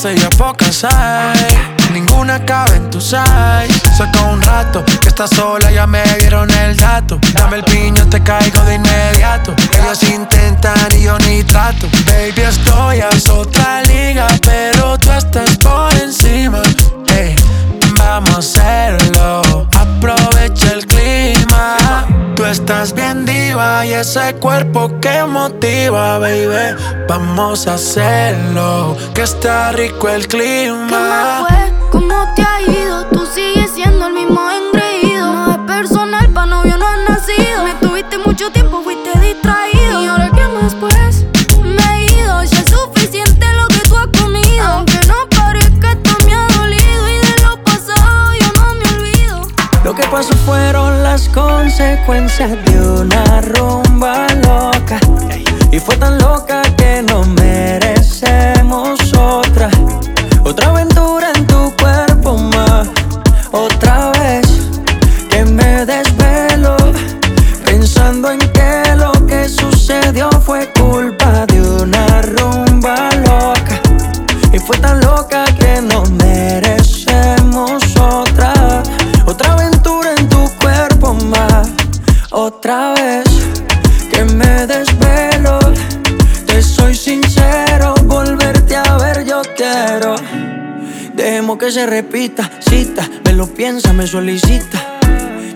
seis 0.00 0.24
a 0.24 0.30
pocas 0.30 0.82
hay. 0.84 1.58
Ninguna 1.92 2.42
cabe 2.46 2.76
en 2.76 2.88
tu 2.88 3.00
size. 3.00 3.68
Saca 3.96 4.22
un 4.32 4.40
rato 4.40 4.82
que 5.02 5.08
estás 5.08 5.30
sola, 5.30 5.70
ya 5.70 5.86
me 5.86 6.02
dieron 6.18 6.50
el 6.50 6.74
dato. 6.74 7.18
Dame 7.34 7.58
el 7.58 7.64
piño, 7.64 8.08
te 8.08 8.22
caigo 8.22 8.62
de 8.62 8.76
inmediato. 8.76 9.54
Ellos 9.78 10.02
intentan 10.04 10.88
y 10.96 11.02
yo 11.02 11.18
ni 11.18 11.42
trato. 11.44 11.86
Baby, 12.06 12.42
estoy 12.48 13.00
a 13.00 13.10
otra 13.30 13.82
liga, 13.82 14.26
pero 14.42 14.96
tú 14.98 15.10
estás 15.12 15.58
por 15.58 15.92
encima. 16.02 16.62
Hey, 17.08 17.34
vamos 17.98 18.34
a 18.34 18.38
hacerlo. 18.38 19.68
Aprovecha 19.74 20.72
el 20.72 20.86
clima. 20.86 21.76
Tú 22.36 22.46
estás 22.46 22.94
bien 22.94 23.09
y 23.84 23.92
ese 23.92 24.34
cuerpo 24.34 24.90
que 25.00 25.24
motiva, 25.24 26.18
baby. 26.18 26.76
Vamos 27.08 27.66
a 27.66 27.74
hacerlo, 27.74 28.96
que 29.14 29.22
está 29.22 29.72
rico 29.72 30.08
el 30.08 30.26
clima. 30.28 30.86
¿Qué 30.88 30.96
más 30.96 31.48
fue? 31.48 31.72
¿Cómo 31.90 32.34
te 32.34 32.42
ha 32.42 32.60
ido? 32.62 33.06
Tú 33.06 33.26
sigues 33.26 33.70
siendo 33.74 34.06
el 34.08 34.14
mismo 34.14 34.40
engreído. 34.50 35.32
No 35.32 35.52
es 35.52 35.58
personal, 35.58 36.28
pa' 36.30 36.46
novio 36.46 36.76
no 36.76 36.86
has 36.86 36.98
nacido. 37.08 37.64
Me 37.64 37.74
tuviste 37.74 38.18
mucho 38.18 38.50
tiempo, 38.50 38.82
fuiste 38.82 39.18
distraído. 39.18 40.02
¿Y 40.02 40.06
ahora 40.06 40.30
qué 40.34 40.46
más 40.48 40.74
pues? 40.74 41.24
Me 41.62 41.82
he 41.82 42.04
ido, 42.20 42.44
ya 42.44 42.60
es 42.60 42.70
suficiente 42.70 43.46
lo 43.54 43.66
que 43.68 43.80
tú 43.88 43.96
has 43.96 44.08
comido. 44.20 44.66
Aunque 44.66 45.00
no 45.06 45.14
parezca, 45.30 45.92
esto 45.92 46.26
me 46.26 46.34
ha 46.34 46.46
dolido. 46.58 47.08
Y 47.08 47.18
de 47.26 47.42
lo 47.42 47.62
pasado 47.64 48.34
yo 48.38 48.46
no 48.60 48.74
me 48.74 48.84
olvido. 48.94 49.40
Lo 49.84 49.94
que 49.94 50.06
pasó 50.08 50.34
fueron 50.46 50.79
las 51.12 51.28
consecuencias 51.30 52.50
de 52.66 52.80
una 52.80 53.40
rumba 53.40 54.28
loca. 54.44 55.00
Y 55.72 55.80
fue 55.80 55.96
tan 55.96 56.18
loca 56.18 56.62
que 56.76 57.02
no 57.02 57.24
merecemos 57.24 59.00
otra. 59.14 59.68
Otra 60.44 60.68
aventura 60.68 61.32
en 61.34 61.44
tu 61.48 61.74
cuerpo 61.82 62.38
más. 62.38 62.86
Otra 63.50 64.12
vez 64.20 64.46
que 65.30 65.44
me 65.44 65.84
desvelo. 65.84 66.76
Pensando 67.64 68.30
en 68.30 68.38
que 68.38 68.94
lo 68.94 69.10
que 69.26 69.48
sucedió 69.48 70.30
fue 70.30 70.72
se 91.70 91.86
repita, 91.86 92.50
cita, 92.60 93.08
me 93.24 93.32
lo 93.32 93.46
piensa, 93.46 93.92
me 93.92 94.06
solicita. 94.06 94.98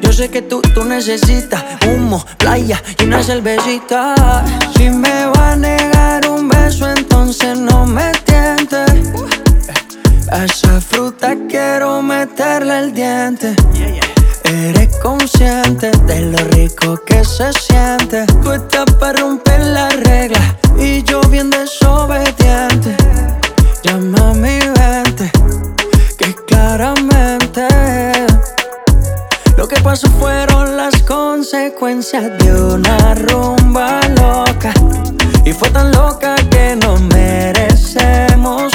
Yo 0.01 0.13
sé 0.13 0.29
que 0.29 0.43
tú, 0.43 0.61
tú 0.63 0.85
necesitas 0.85 1.65
humo, 1.89 2.25
playa 2.39 2.81
y 2.99 3.05
una 3.05 3.23
cervecita. 3.23 4.45
Si 4.77 4.91
me 4.91 5.27
va 5.27 5.53
a 5.53 5.57
negar 5.57 6.29
un 6.29 6.49
beso, 6.49 6.89
entonces 6.89 7.59
no 7.59 7.87
me 7.87 8.13
tientes. 8.25 8.91
A 10.31 10.45
esa 10.45 10.81
fruta 10.81 11.35
quiero 11.49 12.03
meterle 12.03 12.79
el 12.79 12.95
diente. 12.95 13.57
Eres 14.45 14.97
consciente 14.99 15.91
de 16.07 16.21
lo 16.21 16.39
rico 16.51 17.01
que 17.05 17.25
se 17.25 17.53
siente. 17.53 18.27
Tú 18.43 18.53
estás 18.53 18.85
para 19.01 19.19
romper 19.19 19.61
la 19.61 19.89
regla 19.89 20.59
y 20.79 21.03
yo 21.03 21.21
bien 21.23 21.51
desobediente. 21.51 22.95
Llama 23.83 24.31
a 24.31 24.35
mi 24.35 24.59
vente, 24.59 25.31
claramente 26.47 27.67
lo 29.57 29.69
que 29.69 29.81
pasó 29.81 30.11
fueron 30.21 30.77
las 30.77 31.03
consecuencias 31.03 32.37
de 32.39 32.53
una 32.53 33.15
rumba 33.15 34.01
loca. 34.09 34.75
Y 35.45 35.53
fue 35.53 35.71
tan 35.71 35.93
loca 35.93 36.37
que 36.51 36.77
no 36.77 36.97
merecemos 36.99 38.74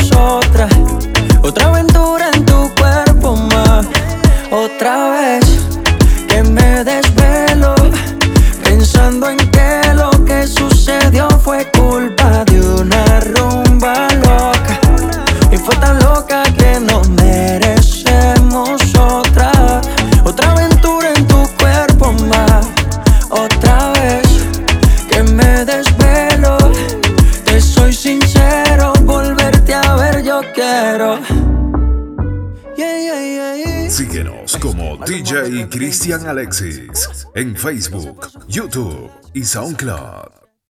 DJ 35.29 35.69
Cristian 35.69 36.25
Alexis 36.25 37.27
en 37.35 37.55
Facebook, 37.55 38.31
YouTube 38.47 39.11
y 39.35 39.43
SoundCloud. 39.43 40.48